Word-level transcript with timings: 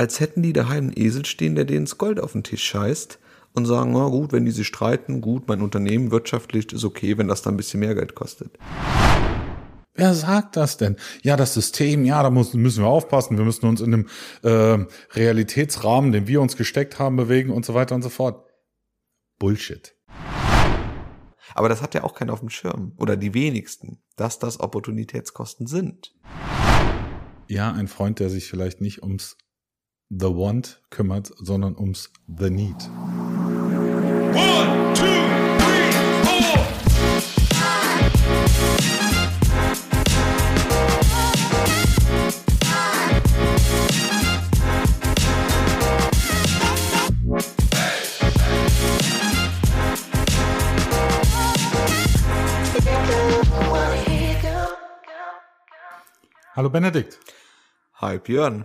als 0.00 0.18
hätten 0.18 0.40
die 0.40 0.54
daheim 0.54 0.84
einen 0.84 0.92
Esel 0.96 1.26
stehen, 1.26 1.56
der 1.56 1.66
denen 1.66 1.84
das 1.84 1.98
Gold 1.98 2.20
auf 2.20 2.32
den 2.32 2.42
Tisch 2.42 2.64
scheißt 2.64 3.18
und 3.52 3.66
sagen, 3.66 3.92
na 3.92 4.08
gut, 4.08 4.32
wenn 4.32 4.46
die 4.46 4.50
sich 4.50 4.66
streiten, 4.66 5.20
gut, 5.20 5.46
mein 5.46 5.60
Unternehmen 5.60 6.10
wirtschaftlich 6.10 6.72
ist 6.72 6.84
okay, 6.84 7.18
wenn 7.18 7.28
das 7.28 7.42
dann 7.42 7.52
ein 7.52 7.56
bisschen 7.58 7.80
mehr 7.80 7.94
Geld 7.94 8.14
kostet. 8.14 8.58
Wer 9.92 10.14
sagt 10.14 10.56
das 10.56 10.78
denn? 10.78 10.96
Ja, 11.20 11.36
das 11.36 11.52
System, 11.52 12.06
ja, 12.06 12.22
da 12.22 12.30
muss, 12.30 12.54
müssen 12.54 12.82
wir 12.82 12.88
aufpassen. 12.88 13.36
Wir 13.36 13.44
müssen 13.44 13.66
uns 13.66 13.82
in 13.82 13.90
dem 13.90 14.08
äh, 14.42 14.86
Realitätsrahmen, 15.12 16.12
den 16.12 16.26
wir 16.26 16.40
uns 16.40 16.56
gesteckt 16.56 16.98
haben, 16.98 17.16
bewegen 17.16 17.50
und 17.50 17.66
so 17.66 17.74
weiter 17.74 17.94
und 17.94 18.00
so 18.00 18.08
fort. 18.08 18.46
Bullshit. 19.38 19.94
Aber 21.54 21.68
das 21.68 21.82
hat 21.82 21.94
ja 21.94 22.04
auch 22.04 22.14
keiner 22.14 22.32
auf 22.32 22.40
dem 22.40 22.48
Schirm. 22.48 22.94
Oder 22.96 23.18
die 23.18 23.34
wenigsten, 23.34 24.02
dass 24.16 24.38
das 24.38 24.60
Opportunitätskosten 24.60 25.66
sind. 25.66 26.14
Ja, 27.48 27.70
ein 27.70 27.86
Freund, 27.86 28.18
der 28.18 28.30
sich 28.30 28.48
vielleicht 28.48 28.80
nicht 28.80 29.02
ums 29.02 29.36
The 30.12 30.26
Want 30.26 30.82
kümmert, 30.90 31.30
sondern 31.40 31.76
ums 31.76 32.10
The 32.26 32.50
Need. 32.50 32.74
One, 34.34 34.92
two, 34.92 35.04
three, 35.60 35.92
four. 36.24 36.66
Hallo 56.56 56.68
Benedikt. 56.68 57.20
Hi 58.00 58.18
Björn. 58.18 58.64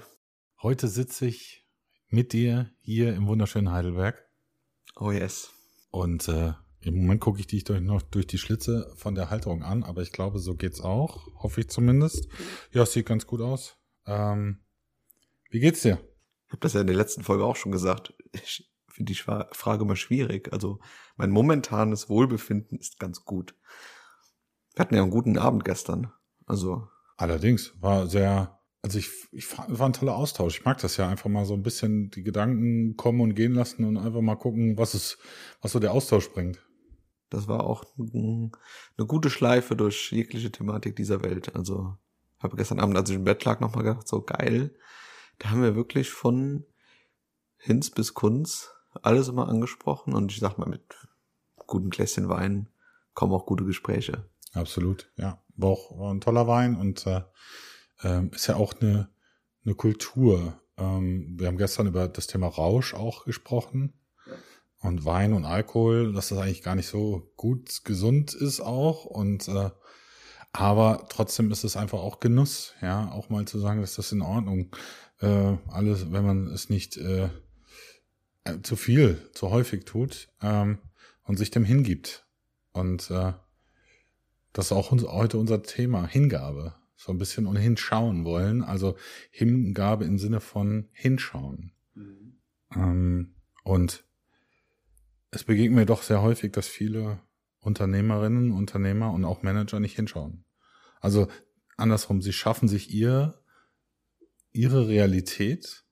Heute 0.66 0.88
sitze 0.88 1.28
ich 1.28 1.64
mit 2.10 2.34
dir 2.34 2.72
hier 2.82 3.14
im 3.14 3.28
wunderschönen 3.28 3.72
Heidelberg. 3.72 4.28
Oh 4.96 5.12
yes. 5.12 5.52
Und 5.92 6.28
äh, 6.28 6.54
im 6.82 6.96
Moment 7.02 7.22
gucke 7.22 7.40
ich 7.40 7.46
dich 7.46 7.66
durch, 7.66 7.82
noch 7.82 8.02
durch 8.02 8.26
die 8.26 8.40
Schlitze 8.40 8.92
von 8.96 9.14
der 9.14 9.30
Halterung 9.30 9.62
an, 9.62 9.84
aber 9.84 10.02
ich 10.02 10.12
glaube, 10.12 10.40
so 10.40 10.56
geht's 10.56 10.82
auch. 10.82 11.28
Hoffe 11.36 11.62
ich 11.62 11.70
zumindest. 11.70 12.28
Ja, 12.72 12.82
es 12.82 12.94
sieht 12.94 13.06
ganz 13.06 13.28
gut 13.28 13.42
aus. 13.42 13.78
Ähm, 14.08 14.64
wie 15.52 15.60
geht's 15.60 15.84
dir? 15.84 16.00
Ich 16.48 16.54
habe 16.54 16.62
das 16.62 16.74
ja 16.74 16.82
in 16.82 16.88
der 16.88 16.96
letzten 16.96 17.22
Folge 17.22 17.46
auch 17.46 17.58
schon 17.58 17.72
gesagt. 17.72 18.16
Ich 18.34 18.68
finde 18.88 19.14
die 19.14 19.20
Frage 19.20 19.84
immer 19.84 19.96
schwierig. 19.96 20.52
Also 20.52 20.80
mein 21.16 21.30
momentanes 21.30 22.10
Wohlbefinden 22.10 22.80
ist 22.80 22.98
ganz 22.98 23.24
gut. 23.24 23.54
Wir 24.74 24.80
hatten 24.80 24.96
ja 24.96 25.04
einen 25.04 25.12
guten 25.12 25.38
Abend 25.38 25.64
gestern. 25.64 26.12
Also 26.48 26.88
Allerdings 27.18 27.74
war 27.80 28.08
sehr, 28.08 28.55
also 28.86 29.00
ich, 29.00 29.10
ich 29.32 29.58
war 29.58 29.88
ein 29.88 29.94
toller 29.94 30.16
Austausch. 30.16 30.60
Ich 30.60 30.64
mag 30.64 30.78
das 30.78 30.96
ja 30.98 31.10
einfach 31.10 31.28
mal 31.28 31.44
so 31.44 31.56
ein 31.56 31.64
bisschen 31.64 32.12
die 32.12 32.22
Gedanken 32.22 32.96
kommen 32.96 33.20
und 33.20 33.34
gehen 33.34 33.56
lassen 33.56 33.84
und 33.84 33.98
einfach 33.98 34.22
mal 34.22 34.36
gucken, 34.36 34.78
was 34.78 34.94
es, 34.94 35.18
was 35.60 35.72
so 35.72 35.80
der 35.80 35.92
Austausch 35.92 36.30
bringt. 36.30 36.64
Das 37.32 37.48
war 37.48 37.64
auch 37.64 37.84
eine 37.98 39.08
gute 39.08 39.32
Schleife 39.32 39.76
durch 39.76 40.12
jegliche 40.12 40.52
Thematik 40.52 40.96
dieser 40.96 41.24
Welt. 41.24 41.56
Also 41.56 41.98
habe 42.38 42.58
gestern 42.58 42.80
Abend, 42.80 42.96
als 42.96 43.10
ich 43.10 43.16
im 43.16 43.24
Bett 43.24 43.44
lag, 43.44 43.60
nochmal 43.60 43.86
gedacht, 43.86 44.08
so 44.08 44.22
geil. 44.22 44.76
Da 45.40 45.50
haben 45.50 45.64
wir 45.64 45.76
wirklich 45.76 46.12
von 46.12 46.64
Hinz 47.58 47.90
bis 47.90 48.14
Kunz 48.14 48.70
alles 49.02 49.30
immer 49.30 49.50
angesprochen 49.50 50.14
und 50.14 50.32
ich 50.32 50.40
sag 50.40 50.60
mal, 50.60 50.70
mit 50.70 50.96
gutem 51.66 51.90
Gläschen 51.90 52.30
Wein 52.30 52.70
kommen 53.16 53.34
auch 53.34 53.48
gute 53.48 53.66
Gespräche. 53.66 54.30
Absolut, 54.54 55.12
ja. 55.16 55.42
War 55.56 55.70
auch 55.72 55.98
war 55.98 56.14
ein 56.14 56.22
toller 56.22 56.46
Wein 56.46 56.76
und 56.76 57.08
äh, 57.08 57.22
äh, 58.04 58.26
ist 58.28 58.48
ja 58.48 58.56
auch 58.56 58.74
eine, 58.80 59.10
eine 59.64 59.76
Kultur. 59.76 60.60
Ähm, 60.78 61.36
wir 61.38 61.48
haben 61.48 61.58
gestern 61.58 61.88
über 61.88 62.08
das 62.08 62.28
Thema 62.28 62.48
Rausch 62.48 62.94
auch 62.94 63.26
gesprochen. 63.26 63.94
Und 64.80 65.04
Wein 65.04 65.34
und 65.34 65.46
Alkohol, 65.46 66.14
dass 66.14 66.30
das 66.30 66.38
eigentlich 66.38 66.62
gar 66.62 66.76
nicht 66.76 66.88
so 66.88 67.32
gut 67.38 67.84
gesund 67.86 68.34
ist 68.34 68.62
auch. 68.62 69.06
Und 69.06 69.48
äh, 69.48 69.72
aber 70.54 71.08
trotzdem 71.10 71.52
ist 71.52 71.64
es 71.64 71.76
einfach 71.76 72.00
auch 72.00 72.20
Genuss, 72.20 72.76
ja, 72.82 73.12
auch 73.12 73.30
mal 73.30 73.46
zu 73.46 73.60
sagen, 73.60 73.82
dass 73.82 73.96
das 73.96 74.12
in 74.12 74.22
Ordnung. 74.22 74.74
Äh, 75.20 75.58
alles, 75.68 76.12
wenn 76.12 76.26
man 76.26 76.48
es 76.48 76.70
nicht 76.70 76.98
äh, 76.98 77.30
äh 78.46 78.62
zu 78.64 78.76
viel, 78.76 79.30
zu 79.34 79.50
häufig 79.50 79.86
tut 79.86 80.30
ähm, 80.42 80.78
und 81.24 81.38
sich 81.38 81.52
dem 81.52 81.66
hingibt. 81.66 82.26
Und 82.72 83.10
äh, 83.12 83.34
das 84.54 84.68
ist 84.68 84.72
auch 84.72 84.92
heute 84.92 85.38
unser 85.38 85.64
Thema, 85.64 86.08
Hingabe. 86.08 86.76
So 86.96 87.12
ein 87.12 87.18
bisschen 87.18 87.46
und 87.46 87.56
hinschauen 87.56 88.26
wollen. 88.26 88.64
Also 88.64 88.96
Hingabe 89.32 90.06
im 90.06 90.18
Sinne 90.18 90.40
von 90.40 90.90
hinschauen. 90.94 91.74
Mhm. 91.94 92.42
Ähm, 92.74 93.36
und 93.64 94.06
es 95.32 95.44
begegnet 95.44 95.76
mir 95.76 95.86
doch 95.86 96.04
sehr 96.04 96.22
häufig, 96.22 96.52
dass 96.52 96.68
viele 96.68 97.22
Unternehmerinnen, 97.60 98.52
Unternehmer 98.52 99.12
und 99.12 99.26
auch 99.26 99.44
Manager 99.44 99.80
nicht 99.80 99.96
hinschauen. 99.96 100.46
Also 101.02 101.28
andersrum, 101.78 102.22
sie 102.22 102.34
schaffen 102.34 102.68
sich 102.68 102.94
ihr, 102.94 103.42
ihre 104.54 104.88
Realität 104.88 105.84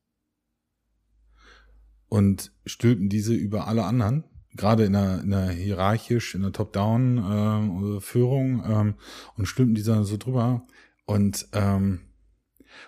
und 2.07 2.53
stülpen 2.65 3.09
diese 3.09 3.33
über 3.33 3.67
alle 3.67 3.83
anderen 3.83 4.23
gerade 4.55 4.85
in 4.85 4.95
einer, 4.95 5.21
in 5.21 5.33
einer 5.33 5.51
hierarchisch, 5.51 6.35
in 6.35 6.43
einer 6.43 6.53
Top-Down-Führung 6.53 8.63
äh, 8.63 8.71
ähm, 8.71 8.93
und 9.35 9.47
stülpen 9.47 9.75
die 9.75 9.81
so 9.81 10.17
drüber 10.17 10.65
und 11.05 11.47
ähm, 11.53 12.01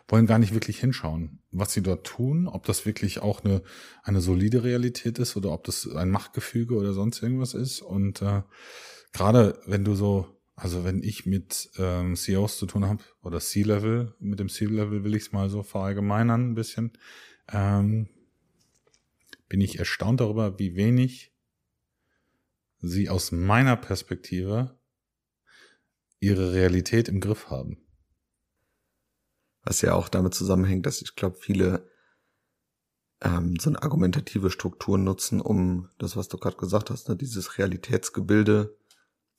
wollen 0.07 0.25
gar 0.25 0.39
nicht 0.39 0.53
wirklich 0.53 0.79
hinschauen, 0.79 1.39
was 1.51 1.73
sie 1.73 1.81
dort 1.81 2.05
tun, 2.05 2.47
ob 2.47 2.65
das 2.65 2.85
wirklich 2.85 3.19
auch 3.19 3.43
eine, 3.43 3.61
eine 4.03 4.21
solide 4.21 4.63
Realität 4.63 5.19
ist 5.19 5.35
oder 5.35 5.51
ob 5.51 5.63
das 5.63 5.87
ein 5.87 6.09
Machtgefüge 6.09 6.75
oder 6.75 6.93
sonst 6.93 7.21
irgendwas 7.21 7.53
ist. 7.53 7.81
Und 7.81 8.21
äh, 8.21 8.43
gerade 9.13 9.59
wenn 9.65 9.83
du 9.83 9.95
so, 9.95 10.27
also 10.55 10.83
wenn 10.83 11.03
ich 11.03 11.25
mit 11.25 11.69
ähm, 11.77 12.15
CEOs 12.15 12.57
zu 12.57 12.65
tun 12.65 12.85
habe 12.85 13.03
oder 13.21 13.39
C-Level, 13.39 14.15
mit 14.19 14.39
dem 14.39 14.49
C-Level 14.49 15.03
will 15.03 15.15
ich 15.15 15.23
es 15.23 15.31
mal 15.31 15.49
so 15.49 15.63
verallgemeinern 15.63 16.51
ein 16.51 16.55
bisschen, 16.55 16.93
ähm, 17.51 18.09
bin 19.47 19.61
ich 19.61 19.79
erstaunt 19.79 20.21
darüber, 20.21 20.57
wie 20.59 20.75
wenig 20.75 21.31
sie 22.79 23.09
aus 23.09 23.31
meiner 23.31 23.75
Perspektive 23.75 24.77
ihre 26.19 26.53
Realität 26.53 27.07
im 27.07 27.19
Griff 27.19 27.49
haben. 27.49 27.84
Was 29.65 29.81
ja 29.81 29.93
auch 29.93 30.07
damit 30.07 30.33
zusammenhängt, 30.33 30.85
dass 30.85 31.01
ich 31.01 31.15
glaube, 31.15 31.37
viele 31.39 31.89
ähm, 33.21 33.55
so 33.59 33.69
eine 33.69 33.81
argumentative 33.81 34.51
Struktur 34.51 34.97
nutzen, 34.97 35.41
um 35.41 35.89
das, 35.97 36.15
was 36.15 36.29
du 36.29 36.37
gerade 36.37 36.57
gesagt 36.57 36.89
hast, 36.89 37.09
ne, 37.09 37.15
dieses 37.15 37.57
Realitätsgebilde 37.57 38.77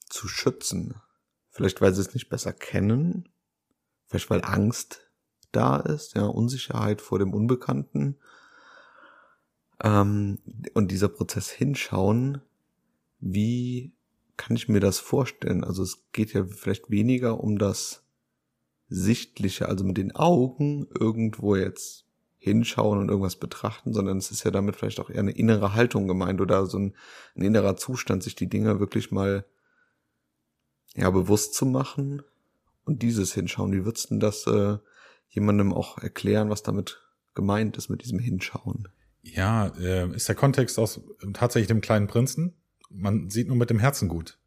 zu 0.09 0.27
schützen. 0.27 0.95
Vielleicht, 1.49 1.81
weil 1.81 1.93
sie 1.93 2.01
es 2.01 2.13
nicht 2.13 2.29
besser 2.29 2.53
kennen, 2.53 3.29
vielleicht 4.05 4.29
weil 4.29 4.43
Angst 4.43 5.09
da 5.51 5.77
ist, 5.77 6.15
ja, 6.15 6.25
Unsicherheit 6.25 7.01
vor 7.01 7.17
dem 7.17 7.33
Unbekannten. 7.33 8.17
Ähm, 9.81 10.39
und 10.73 10.91
dieser 10.91 11.07
Prozess 11.07 11.49
hinschauen 11.49 12.41
wie 13.19 13.93
kann 14.35 14.55
ich 14.55 14.67
mir 14.67 14.79
das 14.79 14.99
vorstellen? 14.99 15.63
Also 15.63 15.83
es 15.83 16.03
geht 16.11 16.33
ja 16.33 16.45
vielleicht 16.45 16.89
weniger 16.89 17.39
um 17.39 17.57
das 17.57 18.03
Sichtliche, 18.89 19.67
also 19.67 19.83
mit 19.83 19.97
den 19.97 20.15
Augen 20.15 20.87
irgendwo 20.97 21.55
jetzt 21.55 22.05
hinschauen 22.37 22.99
und 22.99 23.09
irgendwas 23.09 23.35
betrachten, 23.35 23.93
sondern 23.93 24.17
es 24.17 24.31
ist 24.31 24.43
ja 24.43 24.51
damit 24.51 24.75
vielleicht 24.75 24.99
auch 24.99 25.09
eher 25.09 25.19
eine 25.19 25.31
innere 25.31 25.73
Haltung 25.73 26.07
gemeint 26.07 26.39
oder 26.39 26.65
so 26.65 26.77
ein, 26.79 26.95
ein 27.35 27.41
innerer 27.41 27.75
Zustand, 27.75 28.23
sich 28.23 28.35
die 28.35 28.47
Dinge 28.47 28.79
wirklich 28.79 29.11
mal 29.11 29.45
ja 30.95 31.09
bewusst 31.09 31.53
zu 31.53 31.65
machen 31.65 32.23
und 32.85 33.01
dieses 33.01 33.33
hinschauen. 33.33 33.73
Wie 33.73 33.85
würdest 33.85 34.11
du 34.11 34.17
das 34.17 34.47
äh, 34.47 34.77
jemandem 35.29 35.73
auch 35.73 35.97
erklären, 35.97 36.49
was 36.49 36.63
damit 36.63 37.01
gemeint 37.35 37.77
ist 37.77 37.89
mit 37.89 38.03
diesem 38.03 38.19
Hinschauen? 38.19 38.87
Ja, 39.21 39.67
äh, 39.79 40.09
ist 40.15 40.29
der 40.29 40.35
Kontext 40.35 40.79
aus 40.79 41.01
tatsächlich 41.33 41.67
dem 41.67 41.81
kleinen 41.81 42.07
Prinzen, 42.07 42.53
man 42.89 43.29
sieht 43.29 43.47
nur 43.47 43.57
mit 43.57 43.69
dem 43.69 43.79
Herzen 43.79 44.07
gut. 44.07 44.37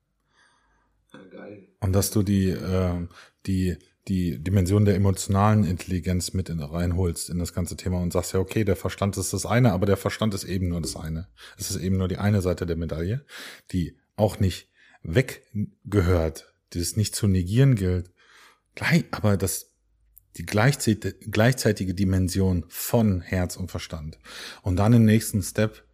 geil. 1.30 1.68
Und 1.80 1.92
dass 1.92 2.10
du 2.10 2.22
die, 2.22 2.50
äh, 2.50 3.06
die, 3.46 3.76
die 4.08 4.42
Dimension 4.42 4.84
der 4.84 4.94
emotionalen 4.94 5.64
Intelligenz 5.64 6.32
mit 6.32 6.48
in, 6.48 6.60
reinholst 6.60 7.30
in 7.30 7.38
das 7.38 7.52
ganze 7.52 7.76
Thema 7.76 8.00
und 8.00 8.12
sagst 8.12 8.32
ja, 8.32 8.40
okay, 8.40 8.64
der 8.64 8.76
Verstand 8.76 9.16
ist 9.16 9.32
das 9.32 9.46
eine, 9.46 9.72
aber 9.72 9.86
der 9.86 9.96
Verstand 9.96 10.34
ist 10.34 10.44
eben 10.44 10.68
nur 10.68 10.80
das 10.80 10.96
eine. 10.96 11.28
Es 11.58 11.70
ist 11.70 11.76
eben 11.76 11.98
nur 11.98 12.08
die 12.08 12.18
eine 12.18 12.40
Seite 12.40 12.66
der 12.66 12.76
Medaille, 12.76 13.24
die 13.72 13.96
auch 14.16 14.40
nicht 14.40 14.68
weggehört, 15.02 16.52
die 16.72 16.80
es 16.80 16.96
nicht 16.96 17.14
zu 17.14 17.26
negieren 17.26 17.74
gilt. 17.74 18.10
Gleich, 18.74 19.04
aber 19.10 19.36
das 19.36 19.70
die 20.36 20.46
gleichzeitige 20.46 21.94
Dimension 21.94 22.64
von 22.68 23.20
Herz 23.20 23.56
und 23.56 23.70
Verstand. 23.70 24.18
Und 24.62 24.76
dann 24.76 24.92
im 24.92 25.04
nächsten 25.04 25.42
Step 25.42 25.84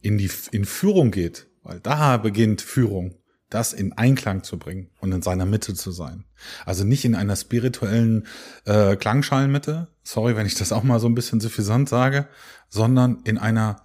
in 0.00 0.16
die 0.16 0.30
in 0.50 0.64
Führung 0.64 1.10
geht, 1.10 1.46
weil 1.62 1.80
da 1.80 2.16
beginnt 2.16 2.62
Führung, 2.62 3.17
das 3.50 3.72
in 3.72 3.92
Einklang 3.94 4.42
zu 4.42 4.58
bringen 4.58 4.90
und 5.00 5.12
in 5.12 5.22
seiner 5.22 5.46
Mitte 5.46 5.74
zu 5.74 5.90
sein. 5.90 6.24
Also 6.66 6.84
nicht 6.84 7.04
in 7.04 7.14
einer 7.14 7.36
spirituellen 7.36 8.26
äh, 8.64 8.96
Klangschalenmitte, 8.96 9.88
sorry, 10.02 10.36
wenn 10.36 10.46
ich 10.46 10.54
das 10.54 10.72
auch 10.72 10.82
mal 10.82 11.00
so 11.00 11.08
ein 11.08 11.14
bisschen 11.14 11.40
suffisant 11.40 11.88
sage, 11.88 12.28
sondern 12.68 13.20
in 13.24 13.38
einer 13.38 13.82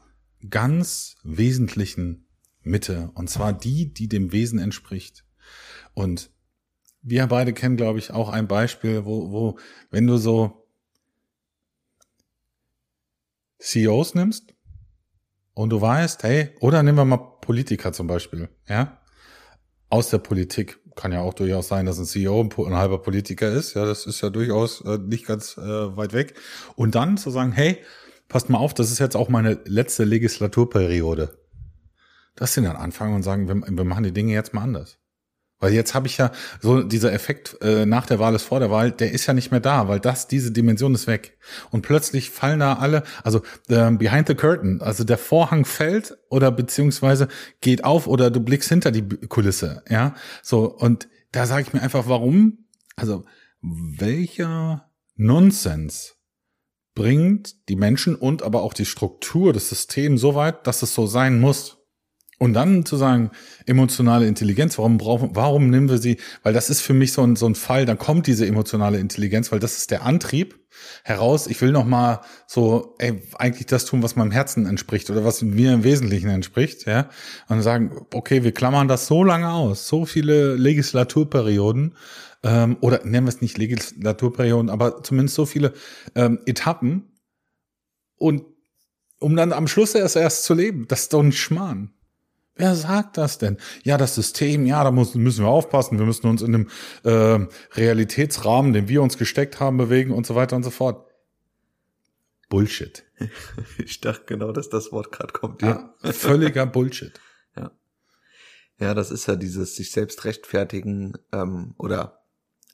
ganz 0.49 1.15
wesentlichen 1.23 2.27
Mitte. 2.61 3.11
Und 3.13 3.29
zwar 3.29 3.53
die, 3.53 3.93
die 3.93 4.09
dem 4.09 4.31
Wesen 4.31 4.59
entspricht. 4.59 5.23
Und 5.93 6.29
wir 7.01 7.27
beide 7.27 7.53
kennen, 7.53 7.77
glaube 7.77 7.99
ich, 7.99 8.11
auch 8.11 8.29
ein 8.29 8.47
Beispiel, 8.47 9.05
wo, 9.05 9.31
wo, 9.31 9.59
wenn 9.91 10.07
du 10.07 10.17
so 10.17 10.67
CEOs 13.59 14.15
nimmst 14.15 14.53
und 15.53 15.69
du 15.69 15.79
weißt, 15.79 16.23
hey, 16.23 16.49
oder 16.59 16.83
nehmen 16.83 16.97
wir 16.97 17.05
mal 17.05 17.17
Politiker 17.17 17.93
zum 17.93 18.07
Beispiel, 18.07 18.49
ja, 18.67 18.99
aus 19.93 20.09
der 20.09 20.17
Politik. 20.17 20.79
Kann 20.95 21.11
ja 21.11 21.21
auch 21.21 21.35
durchaus 21.35 21.67
sein, 21.67 21.85
dass 21.85 21.99
ein 21.99 22.05
CEO 22.05 22.41
ein 22.41 22.75
halber 22.75 22.99
Politiker 22.99 23.51
ist. 23.51 23.75
Ja, 23.75 23.85
das 23.85 24.07
ist 24.07 24.21
ja 24.21 24.31
durchaus 24.31 24.81
äh, 24.81 24.97
nicht 24.97 25.27
ganz 25.27 25.55
äh, 25.57 25.61
weit 25.61 26.13
weg. 26.13 26.33
Und 26.75 26.95
dann 26.95 27.17
zu 27.17 27.29
sagen, 27.29 27.51
hey, 27.51 27.77
passt 28.27 28.49
mal 28.49 28.57
auf, 28.57 28.73
das 28.73 28.91
ist 28.91 28.97
jetzt 28.97 29.15
auch 29.15 29.29
meine 29.29 29.59
letzte 29.65 30.03
Legislaturperiode. 30.03 31.37
Das 32.35 32.55
sind 32.55 32.63
dann 32.63 32.75
anfangen 32.75 33.13
und 33.13 33.21
sagen, 33.21 33.47
wir, 33.47 33.55
wir 33.55 33.83
machen 33.83 34.03
die 34.03 34.13
Dinge 34.13 34.33
jetzt 34.33 34.55
mal 34.55 34.61
anders. 34.63 34.97
Weil 35.63 35.71
jetzt 35.71 35.93
habe 35.93 36.07
ich 36.07 36.17
ja 36.17 36.33
so 36.59 36.83
dieser 36.83 37.13
Effekt 37.13 37.55
äh, 37.61 37.85
nach 37.85 38.05
der 38.05 38.19
Wahl 38.19 38.35
ist 38.35 38.43
vor 38.43 38.59
der 38.59 38.69
Wahl, 38.69 38.91
der 38.91 39.13
ist 39.13 39.27
ja 39.27 39.33
nicht 39.33 39.49
mehr 39.49 39.61
da, 39.61 39.87
weil 39.87 40.01
das 40.01 40.27
diese 40.27 40.51
Dimension 40.51 40.93
ist 40.93 41.07
weg 41.07 41.37
und 41.71 41.83
plötzlich 41.83 42.31
fallen 42.31 42.59
da 42.59 42.73
alle, 42.73 43.03
also 43.23 43.43
äh, 43.69 43.89
behind 43.91 44.27
the 44.27 44.35
curtain, 44.35 44.81
also 44.81 45.05
der 45.05 45.17
Vorhang 45.17 45.63
fällt 45.63 46.17
oder 46.29 46.51
beziehungsweise 46.51 47.29
geht 47.61 47.85
auf 47.85 48.07
oder 48.07 48.29
du 48.29 48.41
blickst 48.41 48.67
hinter 48.67 48.91
die 48.91 49.07
Kulisse, 49.07 49.83
ja, 49.89 50.15
so 50.41 50.69
und 50.69 51.07
da 51.31 51.45
sage 51.45 51.61
ich 51.61 51.71
mir 51.71 51.81
einfach, 51.81 52.09
warum? 52.09 52.65
Also 52.97 53.23
welcher 53.61 54.91
Nonsens 55.15 56.17
bringt 56.93 57.69
die 57.69 57.77
Menschen 57.77 58.15
und 58.17 58.43
aber 58.43 58.63
auch 58.63 58.73
die 58.73 58.85
Struktur 58.85 59.53
des 59.53 59.69
Systems 59.69 60.19
so 60.19 60.35
weit, 60.35 60.67
dass 60.67 60.81
es 60.81 60.93
so 60.93 61.07
sein 61.07 61.39
muss? 61.39 61.82
Und 62.43 62.51
dann 62.51 62.85
zu 62.85 62.97
sagen, 62.97 63.31
emotionale 63.67 64.27
Intelligenz, 64.27 64.77
warum 64.77 64.97
brauchen, 64.97 65.29
warum 65.31 65.69
nehmen 65.69 65.87
wir 65.87 65.97
sie? 65.97 66.17
Weil 66.41 66.51
das 66.51 66.69
ist 66.69 66.81
für 66.81 66.93
mich 66.93 67.13
so 67.13 67.23
ein, 67.23 67.37
so 67.37 67.45
ein 67.45 67.55
Fall, 67.55 67.85
dann 67.85 67.97
kommt 67.97 68.27
diese 68.27 68.45
emotionale 68.45 68.99
Intelligenz, 68.99 69.53
weil 69.53 69.61
das 69.61 69.77
ist 69.77 69.91
der 69.91 70.03
Antrieb 70.03 70.59
heraus. 71.05 71.47
Ich 71.47 71.61
will 71.61 71.71
noch 71.71 71.85
mal 71.85 72.19
so, 72.45 72.95
ey, 72.99 73.21
eigentlich 73.39 73.67
das 73.67 73.85
tun, 73.85 74.03
was 74.03 74.17
meinem 74.17 74.31
Herzen 74.31 74.65
entspricht 74.65 75.09
oder 75.09 75.23
was 75.23 75.41
mir 75.41 75.71
im 75.71 75.85
Wesentlichen 75.85 76.27
entspricht, 76.27 76.85
ja. 76.85 77.07
Und 77.47 77.61
sagen, 77.61 78.05
okay, 78.13 78.43
wir 78.43 78.51
klammern 78.51 78.89
das 78.89 79.07
so 79.07 79.23
lange 79.23 79.49
aus, 79.49 79.87
so 79.87 80.05
viele 80.05 80.55
Legislaturperioden, 80.55 81.95
ähm, 82.43 82.75
oder 82.81 83.05
nennen 83.05 83.25
wir 83.25 83.29
es 83.29 83.39
nicht 83.39 83.57
Legislaturperioden, 83.57 84.69
aber 84.69 85.01
zumindest 85.01 85.35
so 85.35 85.45
viele 85.45 85.71
ähm, 86.13 86.39
Etappen 86.45 87.09
und 88.17 88.43
um 89.19 89.37
dann 89.37 89.53
am 89.53 89.69
Schluss 89.69 89.95
erst 89.95 90.17
erst 90.17 90.43
zu 90.43 90.53
leben. 90.53 90.89
Das 90.89 91.03
ist 91.03 91.13
doch 91.13 91.23
ein 91.23 91.31
Schmarrn. 91.31 91.93
Wer 92.55 92.75
sagt 92.75 93.17
das 93.17 93.39
denn? 93.39 93.57
Ja, 93.83 93.97
das 93.97 94.13
System, 94.13 94.65
ja, 94.65 94.83
da 94.83 94.91
muss, 94.91 95.15
müssen 95.15 95.43
wir 95.43 95.49
aufpassen, 95.49 95.97
wir 95.97 96.05
müssen 96.05 96.27
uns 96.27 96.41
in 96.43 96.51
dem 96.51 96.69
äh, 97.03 97.47
Realitätsrahmen, 97.73 98.73
den 98.73 98.87
wir 98.87 99.01
uns 99.01 99.17
gesteckt 99.17 99.59
haben, 99.59 99.77
bewegen 99.77 100.11
und 100.11 100.27
so 100.27 100.35
weiter 100.35 100.55
und 100.55 100.63
so 100.63 100.69
fort. 100.69 101.09
Bullshit. 102.49 103.03
Ich 103.77 104.01
dachte 104.01 104.25
genau, 104.27 104.51
dass 104.51 104.69
das 104.69 104.91
Wort 104.91 105.11
gerade 105.11 105.33
kommt. 105.33 105.61
Ja, 105.61 105.95
ja 106.03 106.11
völliger 106.13 106.65
Bullshit. 106.65 107.19
Ja. 107.55 107.71
Ja, 108.79 108.93
das 108.93 109.11
ist 109.11 109.27
ja 109.27 109.35
dieses 109.35 109.75
sich 109.75 109.91
selbst 109.91 110.25
rechtfertigen 110.25 111.13
ähm, 111.31 111.75
oder 111.77 112.23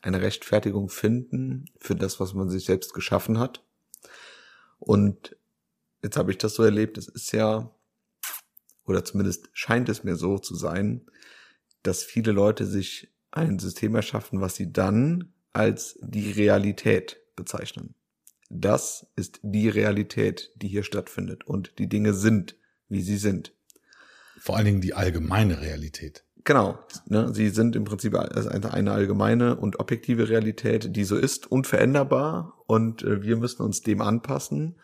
eine 0.01 0.21
Rechtfertigung 0.21 0.89
finden 0.89 1.65
für 1.79 1.95
das, 1.95 2.19
was 2.19 2.33
man 2.33 2.49
sich 2.49 2.65
selbst 2.65 2.93
geschaffen 2.93 3.39
hat. 3.39 3.63
Und 4.79 5.35
jetzt 6.01 6.17
habe 6.17 6.31
ich 6.31 6.37
das 6.37 6.53
so 6.53 6.63
erlebt, 6.63 6.97
es 6.97 7.09
ist 7.09 7.33
ja 7.33 7.69
oder 8.89 9.05
zumindest 9.05 9.49
scheint 9.53 9.87
es 9.87 10.03
mir 10.03 10.15
so 10.15 10.39
zu 10.39 10.55
sein, 10.55 11.05
dass 11.83 12.03
viele 12.03 12.31
Leute 12.31 12.65
sich 12.65 13.13
ein 13.31 13.59
System 13.59 13.95
erschaffen, 13.95 14.41
was 14.41 14.55
sie 14.55 14.73
dann 14.73 15.33
als 15.53 15.97
die 16.01 16.31
Realität 16.31 17.21
bezeichnen. 17.35 17.95
Das 18.49 19.05
ist 19.15 19.39
die 19.43 19.69
Realität, 19.69 20.51
die 20.55 20.67
hier 20.67 20.83
stattfindet 20.83 21.45
und 21.45 21.77
die 21.77 21.87
Dinge 21.87 22.13
sind, 22.13 22.55
wie 22.87 23.01
sie 23.01 23.17
sind. 23.17 23.53
Vor 24.39 24.57
allen 24.57 24.65
Dingen 24.65 24.81
die 24.81 24.95
allgemeine 24.95 25.61
Realität. 25.61 26.25
Genau. 26.43 26.79
Ne, 27.05 27.33
sie 27.33 27.49
sind 27.49 27.75
im 27.75 27.83
Prinzip 27.83 28.15
eine 28.15 28.91
allgemeine 28.91 29.57
und 29.57 29.79
objektive 29.79 30.29
Realität, 30.29 30.95
die 30.95 31.03
so 31.03 31.15
ist, 31.15 31.51
unveränderbar 31.51 32.63
und 32.65 33.03
äh, 33.03 33.21
wir 33.21 33.37
müssen 33.37 33.61
uns 33.61 33.81
dem 33.81 34.01
anpassen. 34.01 34.79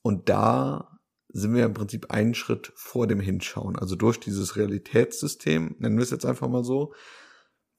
Und 0.00 0.28
da 0.30 0.97
sind 1.28 1.54
wir 1.54 1.64
im 1.64 1.74
Prinzip 1.74 2.10
einen 2.10 2.34
Schritt 2.34 2.72
vor 2.74 3.06
dem 3.06 3.20
Hinschauen. 3.20 3.76
Also 3.76 3.96
durch 3.96 4.18
dieses 4.18 4.56
Realitätssystem, 4.56 5.76
nennen 5.78 5.96
wir 5.96 6.02
es 6.02 6.10
jetzt 6.10 6.24
einfach 6.24 6.48
mal 6.48 6.64
so, 6.64 6.94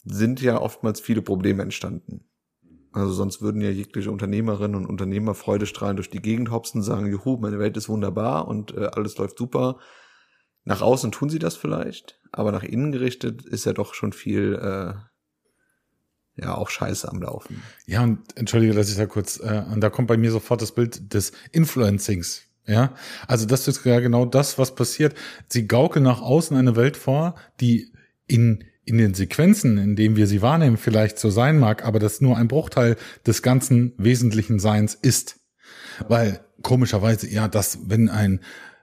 sind 0.06 0.42
ja 0.42 0.62
oftmals 0.62 1.00
viele 1.02 1.22
Probleme 1.22 1.64
entstanden. 1.64 2.26
Also 2.92 3.12
sonst 3.12 3.42
würden 3.42 3.62
ja 3.62 3.70
jegliche 3.70 4.12
Unternehmerinnen 4.12 4.76
und 4.76 4.88
Unternehmer 4.88 5.36
freudestrahlend 5.36 6.00
durch 6.00 6.10
die 6.10 6.22
Gegend 6.22 6.50
hopsen, 6.50 6.82
sagen, 6.82 7.08
juhu, 7.08 7.38
meine 7.38 7.60
Welt 7.60 7.78
ist 7.78 7.90
wunderbar 7.90 8.48
und 8.48 8.76
äh, 8.76 8.90
alles 8.94 9.18
läuft 9.18 9.38
super. 9.38 9.78
Nach 10.64 10.82
außen 10.82 11.12
tun 11.12 11.30
sie 11.30 11.40
das 11.40 11.56
vielleicht, 11.56 12.20
aber 12.32 12.52
nach 12.52 12.64
innen 12.64 12.92
gerichtet 12.92 13.46
ist 13.46 13.66
ja 13.66 13.74
doch 13.74 13.94
schon 13.94 14.12
viel, 14.12 14.56
äh, 14.56 14.94
ja, 16.42 16.56
auch 16.56 16.70
Scheiße 16.70 17.08
am 17.10 17.22
Laufen. 17.22 17.62
Ja, 17.86 18.04
und 18.04 18.20
entschuldige, 18.36 18.74
dass 18.74 18.90
ich 18.90 18.98
da 18.98 19.06
kurz, 19.06 19.40
äh, 19.40 19.64
und 19.72 19.82
da 19.82 19.90
kommt 19.90 20.08
bei 20.08 20.18
mir 20.18 20.32
sofort 20.32 20.62
das 20.62 20.72
Bild 20.72 21.14
des 21.14 21.32
Influencings 21.52 22.49
ja, 22.66 22.94
also 23.28 23.46
das 23.46 23.68
ist 23.68 23.86
ja 23.86 24.00
genau 24.00 24.26
das, 24.26 24.58
was 24.58 24.76
passiert. 24.76 25.16
Sie 25.48 25.68
gaukeln 25.68 26.04
nach 26.04 26.22
außen 26.22 26.56
eine 26.56 26.76
Welt 26.76 26.98
vor, 26.98 27.36
die 27.60 27.92
in 28.28 28.64
in 28.90 28.98
den 28.98 29.14
Sequenzen, 29.14 29.78
in 29.78 29.96
denen 29.96 30.16
wir 30.16 30.26
sie 30.26 30.42
wahrnehmen, 30.42 30.78
vielleicht 30.78 31.20
so 31.20 31.30
sein 31.30 31.60
mag, 31.60 31.86
aber 31.86 32.00
das 32.00 32.22
nur 32.22 32.38
ein 32.38 32.48
Bruchteil 32.48 32.96
des 33.26 33.44
ganzen 33.44 33.94
wesentlichen 33.98 34.58
Seins 34.58 34.96
ist. 34.96 35.40
Weil 36.08 36.40
komischerweise, 36.64 37.30
ja, 37.30 37.48
dass 37.48 37.78
wenn 37.86 38.10
ein 38.10 38.40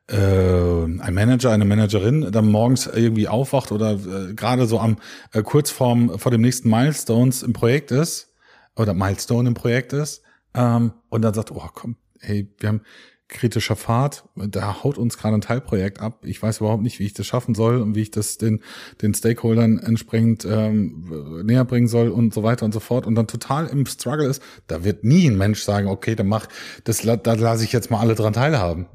äh, 0.09 0.17
ein 0.17 1.15
Manager, 1.15 1.51
eine 1.51 1.65
Managerin 1.65 2.31
dann 2.31 2.47
morgens 2.47 2.87
irgendwie 2.87 3.27
aufwacht 3.27 3.73
oder 3.73 3.95
äh, 3.95 4.35
gerade 4.35 4.67
so 4.67 4.79
am 4.79 4.99
äh, 5.33 5.43
kurz 5.43 5.73
vorm, 5.73 6.17
vor 6.21 6.31
dem 6.31 6.43
nächsten 6.43 6.71
Milestones 6.71 7.43
im 7.43 7.53
Projekt 7.53 7.91
ist 7.91 8.33
oder 8.77 8.95
Milestone 8.95 9.49
im 9.49 9.55
Projekt 9.55 9.93
ist 9.93 10.23
ähm, 10.55 10.93
und 11.09 11.23
dann 11.23 11.35
sagt, 11.35 11.51
oh 11.51 11.69
komm, 11.75 11.97
hey, 12.21 12.49
wir 12.61 12.69
haben 12.69 12.83
kritischer 13.29 13.77
Fahrt. 13.77 14.25
Da 14.37 14.85
haut 14.85 14.99
uns 14.99 15.19
gerade 15.19 15.35
ein 15.35 15.41
Teilprojekt 15.41 16.01
ab. 16.01 16.25
Ich 16.25 16.41
weiß 16.41 16.59
überhaupt 16.59 16.83
nicht, 16.83 16.99
wie 16.99 17.07
ich 17.07 17.15
das 17.15 17.27
schaffen 17.27 17.55
soll 17.55 17.81
und 17.81 17.95
wie 17.95 18.03
ich 18.03 18.11
das 18.11 18.39
den, 18.39 18.63
den 19.03 19.15
Stakeholdern 19.15 19.79
entsprechend 19.79 20.45
ähm, 20.45 21.43
näher 21.45 21.65
bringen 21.65 21.89
soll 21.89 22.09
und 22.09 22.33
so 22.33 22.43
weiter 22.43 22.65
und 22.65 22.73
so 22.73 22.81
fort. 22.81 23.07
Und 23.07 23.17
dann 23.17 23.27
total 23.27 23.67
im 23.67 23.85
Struggle 23.87 24.27
ist, 24.27 24.43
da 24.69 24.85
wird 24.85 25.03
nie 25.03 25.29
ein 25.29 25.37
Mensch 25.37 25.63
sagen, 25.63 25.89
okay, 25.89 26.15
dann 26.15 26.29
mach, 26.29 26.47
das, 26.85 26.99
da 26.99 27.33
lasse 27.35 27.65
ich 27.65 27.73
jetzt 27.73 27.91
mal 27.91 28.01
alle 28.01 28.15
dran 28.15 28.33
teilhaben. 28.33 28.87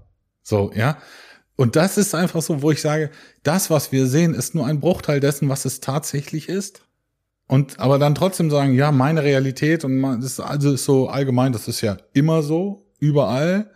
So, 0.44 0.72
ja. 0.74 0.98
Und 1.58 1.76
das 1.76 1.98
ist 1.98 2.16
einfach 2.16 2.42
so, 2.42 2.62
wo 2.62 2.72
ich 2.72 2.82
sage, 2.82 3.12
das, 3.44 3.70
was 3.70 3.92
wir 3.92 4.08
sehen, 4.08 4.34
ist 4.34 4.56
nur 4.56 4.66
ein 4.66 4.80
Bruchteil 4.80 5.20
dessen, 5.20 5.50
was 5.50 5.66
es 5.66 5.82
tatsächlich 5.82 6.48
ist. 6.48 6.84
Und 7.48 7.80
aber 7.80 8.00
dann 8.00 8.16
trotzdem 8.16 8.50
sagen, 8.50 8.74
ja, 8.74 8.94
meine 8.94 9.24
Realität 9.24 9.84
und 9.84 9.98
man, 9.98 10.22
das 10.22 10.32
ist 10.32 10.40
also 10.40 10.76
so 10.78 11.10
allgemein, 11.10 11.52
das 11.52 11.68
ist 11.68 11.82
ja 11.82 11.98
immer 12.14 12.44
so, 12.44 12.86
überall 12.98 13.70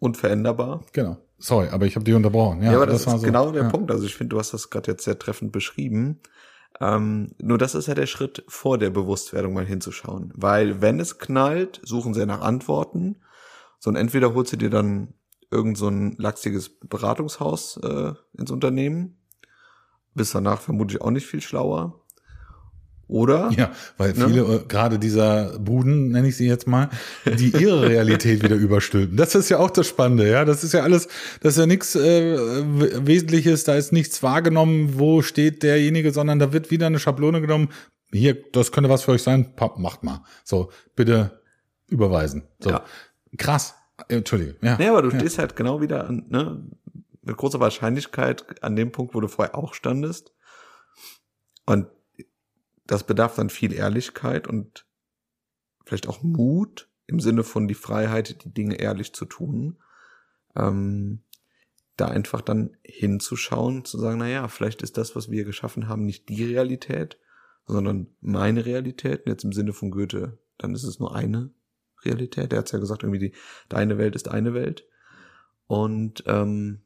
unveränderbar. 0.00 0.82
Genau. 0.92 1.18
Sorry, 1.38 1.68
aber 1.68 1.86
ich 1.86 1.94
habe 1.94 2.04
dich 2.04 2.14
unterbrochen. 2.14 2.62
Ja, 2.62 2.72
ja 2.72 2.76
aber 2.76 2.86
das, 2.86 3.04
das 3.04 3.14
ist 3.14 3.20
so, 3.20 3.26
genau 3.26 3.52
der 3.52 3.64
ja. 3.64 3.68
Punkt. 3.68 3.90
Also 3.90 4.04
ich 4.04 4.14
finde, 4.14 4.30
du 4.34 4.38
hast 4.38 4.52
das 4.52 4.70
gerade 4.70 4.90
jetzt 4.90 5.04
sehr 5.04 5.18
treffend 5.18 5.52
beschrieben. 5.52 6.20
Ähm, 6.80 7.32
nur 7.38 7.58
das 7.58 7.74
ist 7.74 7.86
ja 7.86 7.94
der 7.94 8.06
Schritt 8.06 8.44
vor 8.48 8.78
der 8.78 8.90
Bewusstwerdung 8.90 9.52
mal 9.52 9.64
hinzuschauen. 9.64 10.32
Weil 10.34 10.80
wenn 10.80 11.00
es 11.00 11.18
knallt, 11.18 11.80
suchen 11.84 12.14
sie 12.14 12.26
nach 12.26 12.40
Antworten. 12.40 13.16
So 13.78 13.90
und 13.90 13.96
entweder 13.96 14.34
holst 14.34 14.52
du 14.52 14.56
dir 14.56 14.70
dann 14.70 15.14
irgend 15.50 15.78
so 15.78 15.88
ein 15.88 16.16
lachsiges 16.18 16.78
Beratungshaus 16.80 17.78
äh, 17.82 18.12
ins 18.36 18.50
Unternehmen. 18.50 19.18
Bist 20.14 20.34
danach 20.34 20.60
vermutlich 20.60 21.00
auch 21.00 21.10
nicht 21.10 21.26
viel 21.26 21.40
schlauer. 21.40 22.04
Oder? 23.08 23.50
Ja, 23.56 23.72
weil 23.96 24.12
ne? 24.12 24.28
viele, 24.28 24.42
äh, 24.42 24.60
gerade 24.68 24.98
dieser 24.98 25.58
Buden, 25.58 26.10
nenne 26.10 26.28
ich 26.28 26.36
sie 26.36 26.46
jetzt 26.46 26.66
mal, 26.66 26.90
die 27.24 27.50
ihre 27.50 27.88
Realität 27.88 28.42
wieder 28.42 28.56
überstülpen. 28.56 29.16
Das 29.16 29.34
ist 29.34 29.48
ja 29.48 29.58
auch 29.58 29.70
das 29.70 29.88
Spannende, 29.88 30.30
ja. 30.30 30.44
Das 30.44 30.62
ist 30.62 30.74
ja 30.74 30.82
alles, 30.82 31.08
das 31.40 31.54
ist 31.54 31.58
ja 31.58 31.66
nichts 31.66 31.96
äh, 31.96 32.36
Wesentliches, 32.38 33.64
da 33.64 33.74
ist 33.76 33.92
nichts 33.92 34.22
wahrgenommen, 34.22 34.98
wo 34.98 35.22
steht 35.22 35.62
derjenige, 35.62 36.12
sondern 36.12 36.38
da 36.38 36.52
wird 36.52 36.70
wieder 36.70 36.86
eine 36.86 36.98
Schablone 36.98 37.40
genommen. 37.40 37.70
Hier, 38.12 38.36
das 38.52 38.72
könnte 38.72 38.90
was 38.90 39.02
für 39.02 39.12
euch 39.12 39.22
sein, 39.22 39.56
Papp, 39.56 39.78
macht 39.78 40.02
mal. 40.02 40.22
So, 40.44 40.70
bitte 40.94 41.40
überweisen. 41.88 42.42
So. 42.60 42.70
Ja. 42.70 42.84
Krass. 43.38 43.74
Entschuldige. 44.08 44.56
Ja, 44.62 44.76
nee, 44.78 44.86
aber 44.86 45.02
du 45.02 45.10
ja. 45.10 45.18
stehst 45.18 45.38
halt 45.38 45.56
genau 45.56 45.80
wieder 45.80 46.06
an, 46.06 46.26
ne, 46.28 46.62
mit 47.22 47.36
großer 47.36 47.58
Wahrscheinlichkeit 47.58 48.62
an 48.62 48.76
dem 48.76 48.92
Punkt, 48.92 49.14
wo 49.14 49.20
du 49.20 49.28
vorher 49.28 49.56
auch 49.56 49.74
standest 49.74 50.32
Und 51.66 51.86
das 52.88 53.04
bedarf 53.04 53.36
dann 53.36 53.50
viel 53.50 53.72
Ehrlichkeit 53.72 54.48
und 54.48 54.86
vielleicht 55.84 56.08
auch 56.08 56.22
Mut 56.22 56.88
im 57.06 57.20
Sinne 57.20 57.44
von 57.44 57.68
die 57.68 57.74
Freiheit, 57.74 58.44
die 58.44 58.52
Dinge 58.52 58.80
ehrlich 58.80 59.12
zu 59.12 59.26
tun. 59.26 59.78
Ähm, 60.56 61.22
da 61.96 62.08
einfach 62.08 62.40
dann 62.40 62.76
hinzuschauen, 62.82 63.84
zu 63.84 63.98
sagen, 63.98 64.18
na 64.18 64.28
ja, 64.28 64.48
vielleicht 64.48 64.82
ist 64.82 64.96
das, 64.96 65.14
was 65.16 65.30
wir 65.30 65.44
geschaffen 65.44 65.88
haben, 65.88 66.06
nicht 66.06 66.28
die 66.28 66.44
Realität, 66.44 67.18
sondern 67.66 68.08
meine 68.20 68.64
Realität. 68.64 69.26
Und 69.26 69.32
jetzt 69.32 69.44
im 69.44 69.52
Sinne 69.52 69.72
von 69.72 69.90
Goethe, 69.90 70.38
dann 70.56 70.74
ist 70.74 70.84
es 70.84 70.98
nur 70.98 71.14
eine 71.14 71.50
Realität. 72.04 72.52
Er 72.52 72.60
hat 72.60 72.72
ja 72.72 72.78
gesagt, 72.78 73.02
irgendwie 73.02 73.18
die, 73.18 73.32
deine 73.68 73.98
Welt 73.98 74.16
ist 74.16 74.28
eine 74.28 74.54
Welt. 74.54 74.86
Und 75.66 76.24
ähm, 76.26 76.82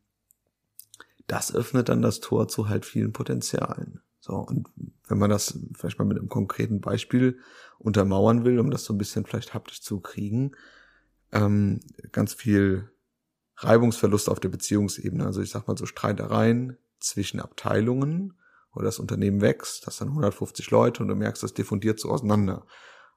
das 1.28 1.54
öffnet 1.54 1.88
dann 1.88 2.02
das 2.02 2.20
Tor 2.20 2.48
zu 2.48 2.68
halt 2.68 2.84
vielen 2.86 3.12
Potenzialen. 3.12 4.00
So, 4.22 4.34
und 4.34 4.68
wenn 5.08 5.18
man 5.18 5.30
das 5.30 5.58
vielleicht 5.74 5.98
mal 5.98 6.04
mit 6.04 6.16
einem 6.16 6.28
konkreten 6.28 6.80
Beispiel 6.80 7.40
untermauern 7.80 8.44
will, 8.44 8.60
um 8.60 8.70
das 8.70 8.84
so 8.84 8.94
ein 8.94 8.98
bisschen 8.98 9.26
vielleicht 9.26 9.52
haptisch 9.52 9.82
zu 9.82 9.98
kriegen, 9.98 10.52
ähm, 11.32 11.80
ganz 12.12 12.32
viel 12.32 12.88
Reibungsverlust 13.56 14.28
auf 14.28 14.38
der 14.38 14.50
Beziehungsebene. 14.50 15.26
Also 15.26 15.42
ich 15.42 15.50
sag 15.50 15.66
mal 15.66 15.76
so 15.76 15.86
Streitereien 15.86 16.76
zwischen 17.00 17.40
Abteilungen 17.40 18.38
oder 18.72 18.84
das 18.84 19.00
Unternehmen 19.00 19.40
wächst, 19.40 19.88
das 19.88 19.96
sind 19.96 20.10
150 20.10 20.70
Leute 20.70 21.02
und 21.02 21.08
du 21.08 21.16
merkst, 21.16 21.42
das 21.42 21.52
diffundiert 21.52 21.98
so 21.98 22.08
auseinander. 22.08 22.64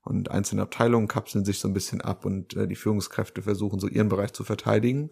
Und 0.01 0.31
einzelne 0.31 0.63
Abteilungen 0.63 1.07
kapseln 1.07 1.45
sich 1.45 1.59
so 1.59 1.67
ein 1.67 1.75
bisschen 1.75 2.01
ab 2.01 2.25
und 2.25 2.55
äh, 2.55 2.67
die 2.67 2.75
Führungskräfte 2.75 3.43
versuchen 3.43 3.79
so 3.79 3.87
ihren 3.87 4.09
Bereich 4.09 4.33
zu 4.33 4.43
verteidigen. 4.43 5.11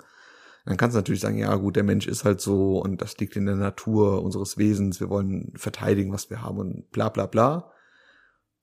Dann 0.66 0.78
kannst 0.78 0.96
du 0.96 1.00
natürlich 1.00 1.22
sagen, 1.22 1.38
ja 1.38 1.54
gut, 1.56 1.76
der 1.76 1.84
Mensch 1.84 2.08
ist 2.08 2.24
halt 2.24 2.40
so 2.40 2.80
und 2.80 3.02
das 3.02 3.18
liegt 3.18 3.36
in 3.36 3.46
der 3.46 3.56
Natur 3.56 4.24
unseres 4.24 4.58
Wesens, 4.58 5.02
wir 5.02 5.10
wollen 5.10 5.52
verteidigen, 5.56 6.14
was 6.14 6.30
wir 6.30 6.42
haben 6.42 6.58
und 6.58 6.90
bla 6.92 7.10
bla 7.10 7.26
bla. 7.26 7.72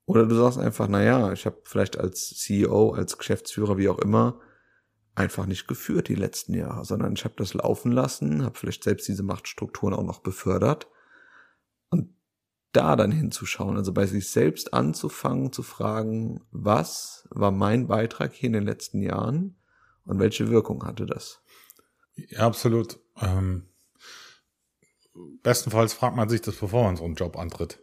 Oder 0.06 0.26
du 0.26 0.34
sagst 0.34 0.58
einfach, 0.58 0.88
na 0.88 1.02
ja, 1.02 1.32
ich 1.32 1.46
habe 1.46 1.60
vielleicht 1.64 1.98
als 1.98 2.30
CEO, 2.36 2.92
als 2.92 3.18
Geschäftsführer, 3.18 3.76
wie 3.76 3.88
auch 3.88 3.98
immer, 3.98 4.40
einfach 5.14 5.46
nicht 5.46 5.68
geführt 5.68 6.08
die 6.08 6.14
letzten 6.14 6.54
Jahre, 6.54 6.84
sondern 6.84 7.12
ich 7.12 7.24
habe 7.24 7.34
das 7.36 7.54
laufen 7.54 7.92
lassen, 7.92 8.44
habe 8.44 8.58
vielleicht 8.58 8.82
selbst 8.84 9.06
diese 9.06 9.22
Machtstrukturen 9.22 9.94
auch 9.94 10.04
noch 10.04 10.20
befördert 10.20 10.88
und 11.90 12.14
da 12.72 12.96
dann 12.96 13.12
hinzuschauen, 13.12 13.76
also 13.76 13.92
bei 13.92 14.06
sich 14.06 14.30
selbst 14.30 14.72
anzufangen 14.72 15.52
zu 15.52 15.62
fragen, 15.62 16.40
was 16.50 17.28
war 17.30 17.50
mein 17.50 17.88
Beitrag 17.88 18.32
hier 18.32 18.46
in 18.46 18.54
den 18.54 18.64
letzten 18.64 19.02
Jahren 19.02 19.56
und 20.04 20.18
welche 20.18 20.50
Wirkung 20.50 20.84
hatte 20.84 21.06
das? 21.06 21.42
Ja, 22.28 22.46
absolut. 22.46 22.98
Ähm, 23.20 23.68
bestenfalls 25.42 25.92
fragt 25.92 26.16
man 26.16 26.28
sich 26.28 26.40
das, 26.40 26.56
bevor 26.56 26.84
man 26.84 26.96
so 26.96 27.04
einen 27.04 27.14
Job 27.14 27.36
antritt. 27.36 27.80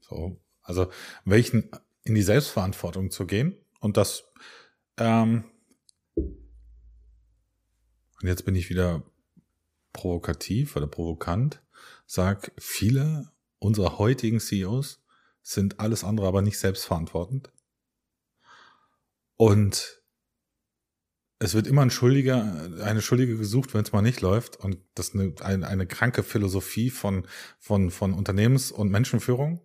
So, 0.00 0.40
also 0.62 0.90
welchen 1.24 1.70
in 2.04 2.14
die 2.14 2.22
Selbstverantwortung 2.22 3.10
zu 3.10 3.26
gehen 3.26 3.56
und 3.80 3.96
das 3.96 4.24
ähm, 4.98 5.44
und 8.22 8.28
jetzt 8.28 8.44
bin 8.44 8.54
ich 8.54 8.70
wieder 8.70 9.02
provokativ 9.92 10.76
oder 10.76 10.86
provokant, 10.86 11.60
sag, 12.06 12.52
viele 12.56 13.32
unserer 13.58 13.98
heutigen 13.98 14.38
CEOs 14.38 15.02
sind 15.42 15.80
alles 15.80 16.04
andere 16.04 16.28
aber 16.28 16.40
nicht 16.40 16.58
selbstverantwortend. 16.58 17.50
Und 19.36 20.01
es 21.42 21.54
wird 21.54 21.66
immer 21.66 21.82
ein 21.82 21.90
Schuldiger, 21.90 22.70
eine 22.84 23.02
Schuldige 23.02 23.36
gesucht, 23.36 23.74
wenn 23.74 23.82
es 23.82 23.92
mal 23.92 24.00
nicht 24.00 24.20
läuft. 24.20 24.56
Und 24.56 24.78
das 24.94 25.08
ist 25.08 25.14
eine, 25.14 25.34
eine, 25.40 25.66
eine 25.66 25.86
kranke 25.86 26.22
Philosophie 26.22 26.88
von, 26.88 27.26
von, 27.58 27.90
von 27.90 28.14
Unternehmens- 28.14 28.70
und 28.70 28.90
Menschenführung. 28.90 29.60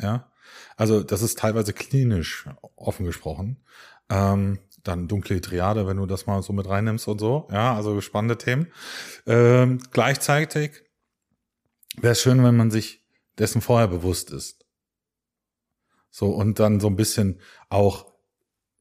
Ja. 0.00 0.30
Also, 0.76 1.02
das 1.02 1.22
ist 1.22 1.38
teilweise 1.38 1.72
klinisch 1.72 2.46
offen 2.76 3.06
gesprochen. 3.06 3.64
Ähm, 4.10 4.58
dann 4.82 5.08
dunkle 5.08 5.40
Triade, 5.40 5.86
wenn 5.86 5.96
du 5.96 6.04
das 6.04 6.26
mal 6.26 6.42
so 6.42 6.52
mit 6.52 6.68
reinnimmst 6.68 7.08
und 7.08 7.18
so. 7.18 7.48
Ja, 7.50 7.74
also 7.74 8.00
spannende 8.02 8.36
Themen. 8.36 8.66
Ähm, 9.26 9.78
gleichzeitig 9.90 10.82
wäre 11.96 12.12
es 12.12 12.20
schön, 12.20 12.44
wenn 12.44 12.56
man 12.56 12.70
sich 12.70 13.06
dessen 13.38 13.62
vorher 13.62 13.88
bewusst 13.88 14.30
ist. 14.30 14.66
So, 16.10 16.28
und 16.28 16.60
dann 16.60 16.78
so 16.78 16.88
ein 16.88 16.96
bisschen 16.96 17.40
auch 17.70 18.11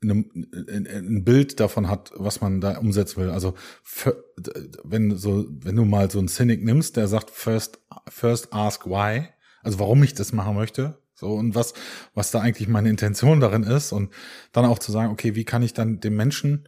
ein 0.04 1.24
Bild 1.24 1.60
davon 1.60 1.88
hat, 1.88 2.12
was 2.16 2.42
man 2.42 2.60
da 2.60 2.78
umsetzen 2.78 3.22
will. 3.22 3.30
Also 3.30 3.54
wenn 4.84 5.16
so, 5.16 5.46
wenn 5.50 5.76
du 5.76 5.86
mal 5.86 6.10
so 6.10 6.20
einen 6.20 6.28
Cynic 6.28 6.64
nimmst, 6.64 6.98
der 6.98 7.08
sagt 7.08 7.30
first, 7.30 7.80
first 8.08 8.52
ask 8.52 8.88
why, 8.88 9.28
also 9.62 9.80
warum 9.80 10.02
ich 10.04 10.14
das 10.14 10.34
machen 10.34 10.56
möchte, 10.56 11.02
so, 11.22 11.36
und 11.36 11.54
was, 11.54 11.76
was 12.16 12.32
da 12.32 12.42
eigentlich 12.42 12.68
meine 12.68 12.90
Intention 12.90 13.40
darin 13.40 13.62
ist. 13.62 13.92
Und 13.92 14.12
dann 14.54 14.66
auch 14.66 14.80
zu 14.80 14.92
sagen, 14.92 15.12
okay, 15.12 15.36
wie 15.36 15.46
kann 15.46 15.62
ich 15.62 15.74
dann 15.74 16.00
dem 16.00 16.16
Menschen 16.16 16.68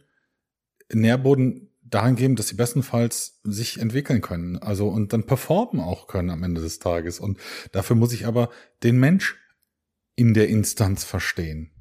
Nährboden 0.92 1.72
dahin 1.82 2.14
geben, 2.14 2.36
dass 2.36 2.48
sie 2.48 2.54
bestenfalls 2.54 3.40
sich 3.42 3.80
entwickeln 3.80 4.20
können. 4.20 4.58
Also, 4.58 4.88
und 4.88 5.12
dann 5.12 5.26
performen 5.26 5.82
auch 5.82 6.06
können 6.06 6.30
am 6.30 6.44
Ende 6.44 6.60
des 6.60 6.78
Tages. 6.78 7.18
Und 7.18 7.38
dafür 7.72 7.96
muss 7.96 8.12
ich 8.12 8.26
aber 8.26 8.48
den 8.84 8.96
Mensch 8.98 9.36
in 10.14 10.34
der 10.34 10.48
Instanz 10.48 11.02
verstehen. 11.02 11.73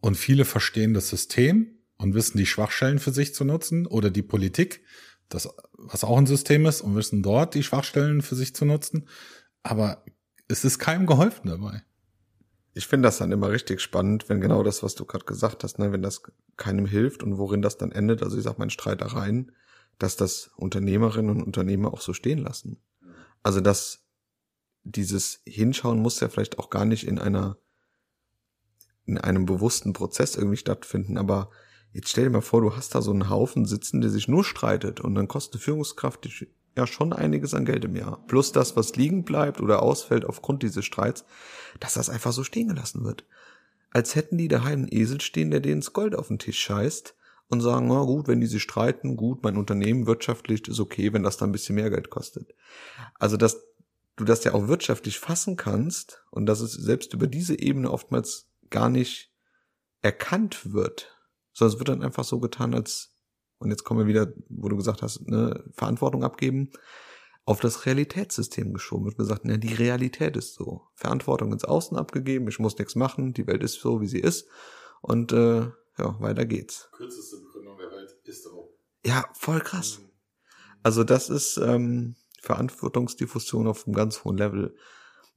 Und 0.00 0.16
viele 0.16 0.44
verstehen 0.44 0.94
das 0.94 1.08
System 1.08 1.78
und 1.96 2.14
wissen 2.14 2.38
die 2.38 2.46
Schwachstellen 2.46 2.98
für 2.98 3.12
sich 3.12 3.34
zu 3.34 3.44
nutzen 3.44 3.86
oder 3.86 4.10
die 4.10 4.22
Politik, 4.22 4.82
das, 5.28 5.48
was 5.72 6.04
auch 6.04 6.16
ein 6.16 6.26
System 6.26 6.66
ist 6.66 6.80
und 6.80 6.94
wissen 6.96 7.22
dort 7.22 7.54
die 7.54 7.62
Schwachstellen 7.62 8.22
für 8.22 8.34
sich 8.34 8.54
zu 8.54 8.64
nutzen. 8.64 9.08
Aber 9.62 10.04
es 10.46 10.64
ist 10.64 10.78
keinem 10.78 11.06
geholfen 11.06 11.48
dabei. 11.48 11.82
Ich 12.74 12.86
finde 12.86 13.08
das 13.08 13.18
dann 13.18 13.32
immer 13.32 13.50
richtig 13.50 13.80
spannend, 13.80 14.28
wenn 14.28 14.40
genau 14.40 14.62
das, 14.62 14.82
was 14.82 14.94
du 14.94 15.04
gerade 15.04 15.24
gesagt 15.24 15.64
hast, 15.64 15.78
ne, 15.78 15.92
wenn 15.92 16.02
das 16.02 16.22
keinem 16.56 16.86
hilft 16.86 17.22
und 17.22 17.36
worin 17.36 17.60
das 17.60 17.76
dann 17.76 17.92
endet, 17.92 18.22
also 18.22 18.38
ich 18.38 18.44
sag 18.44 18.58
mal 18.58 18.64
in 18.64 18.70
Streitereien, 18.70 19.52
dass 19.98 20.16
das 20.16 20.50
Unternehmerinnen 20.56 21.30
und 21.30 21.42
Unternehmer 21.42 21.92
auch 21.92 22.00
so 22.00 22.12
stehen 22.12 22.38
lassen. 22.38 22.80
Also 23.42 23.60
dass 23.60 24.04
dieses 24.84 25.42
Hinschauen 25.44 25.98
muss 25.98 26.20
ja 26.20 26.28
vielleicht 26.28 26.58
auch 26.58 26.70
gar 26.70 26.84
nicht 26.84 27.06
in 27.06 27.18
einer 27.18 27.58
in 29.08 29.18
einem 29.18 29.46
bewussten 29.46 29.92
Prozess 29.92 30.36
irgendwie 30.36 30.56
stattfinden, 30.56 31.16
aber 31.18 31.50
jetzt 31.92 32.10
stell 32.10 32.24
dir 32.24 32.30
mal 32.30 32.40
vor, 32.42 32.60
du 32.60 32.76
hast 32.76 32.94
da 32.94 33.02
so 33.02 33.10
einen 33.10 33.30
Haufen 33.30 33.64
sitzen, 33.64 34.00
der 34.00 34.10
sich 34.10 34.28
nur 34.28 34.44
streitet 34.44 35.00
und 35.00 35.14
dann 35.14 35.28
kostet 35.28 35.54
eine 35.54 35.62
Führungskraft 35.62 36.28
ja 36.76 36.86
schon 36.86 37.12
einiges 37.12 37.54
an 37.54 37.64
Geld 37.64 37.84
im 37.84 37.96
Jahr. 37.96 38.24
Plus 38.28 38.52
das, 38.52 38.76
was 38.76 38.94
liegen 38.96 39.24
bleibt 39.24 39.60
oder 39.60 39.82
ausfällt 39.82 40.24
aufgrund 40.24 40.62
dieses 40.62 40.84
Streits, 40.84 41.24
dass 41.80 41.94
das 41.94 42.10
einfach 42.10 42.32
so 42.32 42.44
stehen 42.44 42.68
gelassen 42.68 43.04
wird. 43.04 43.24
Als 43.90 44.14
hätten 44.14 44.38
die 44.38 44.48
daheim 44.48 44.80
einen 44.80 44.92
Esel 44.92 45.20
stehen, 45.20 45.50
der 45.50 45.60
denen 45.60 45.80
das 45.80 45.92
Gold 45.92 46.14
auf 46.14 46.28
den 46.28 46.38
Tisch 46.38 46.60
scheißt 46.60 47.14
und 47.48 47.62
sagen, 47.62 47.88
na 47.88 48.04
gut, 48.04 48.28
wenn 48.28 48.40
die 48.40 48.46
sich 48.46 48.62
streiten, 48.62 49.16
gut, 49.16 49.42
mein 49.42 49.56
Unternehmen 49.56 50.06
wirtschaftlich 50.06 50.68
ist 50.68 50.80
okay, 50.80 51.12
wenn 51.12 51.22
das 51.22 51.38
dann 51.38 51.48
ein 51.48 51.52
bisschen 51.52 51.74
mehr 51.74 51.90
Geld 51.90 52.10
kostet. 52.10 52.54
Also, 53.18 53.36
dass 53.36 53.64
du 54.16 54.24
das 54.24 54.44
ja 54.44 54.52
auch 54.52 54.68
wirtschaftlich 54.68 55.18
fassen 55.18 55.56
kannst 55.56 56.24
und 56.30 56.46
dass 56.46 56.60
es 56.60 56.72
selbst 56.72 57.14
über 57.14 57.26
diese 57.26 57.58
Ebene 57.58 57.90
oftmals 57.90 58.48
gar 58.70 58.88
nicht 58.88 59.32
erkannt 60.00 60.72
wird, 60.72 61.16
sondern 61.52 61.74
es 61.74 61.78
wird 61.80 61.88
dann 61.88 62.02
einfach 62.02 62.24
so 62.24 62.40
getan, 62.40 62.74
als 62.74 63.18
und 63.58 63.70
jetzt 63.70 63.84
kommen 63.84 64.00
wir 64.00 64.06
wieder, 64.06 64.32
wo 64.48 64.68
du 64.68 64.76
gesagt 64.76 65.02
hast, 65.02 65.26
ne, 65.28 65.64
Verantwortung 65.72 66.22
abgeben, 66.22 66.70
auf 67.44 67.60
das 67.60 67.86
Realitätssystem 67.86 68.72
geschoben 68.72 69.06
wird 69.06 69.16
gesagt, 69.16 69.44
ne, 69.44 69.58
die 69.58 69.74
Realität 69.74 70.36
ist 70.36 70.54
so. 70.54 70.88
Verantwortung 70.94 71.52
ins 71.52 71.64
Außen 71.64 71.96
abgegeben, 71.96 72.46
ich 72.48 72.58
muss 72.58 72.78
nichts 72.78 72.94
machen, 72.94 73.32
die 73.32 73.46
Welt 73.46 73.62
ist 73.62 73.80
so, 73.80 74.00
wie 74.00 74.06
sie 74.06 74.20
ist. 74.20 74.48
Und 75.00 75.32
äh, 75.32 75.70
ja, 75.98 76.20
weiter 76.20 76.44
geht's. 76.44 76.88
Kürzeste 76.92 77.38
Begründung 77.38 77.78
der 77.78 77.90
Welt 77.90 78.14
ist 78.24 78.44
so. 78.44 78.76
Ja, 79.04 79.24
voll 79.32 79.60
krass. 79.60 79.98
Mhm. 79.98 80.10
Also 80.82 81.04
das 81.04 81.30
ist 81.30 81.56
ähm, 81.56 82.14
Verantwortungsdiffusion 82.40 83.66
auf 83.66 83.86
einem 83.86 83.94
ganz 83.94 84.24
hohen 84.24 84.36
Level. 84.36 84.76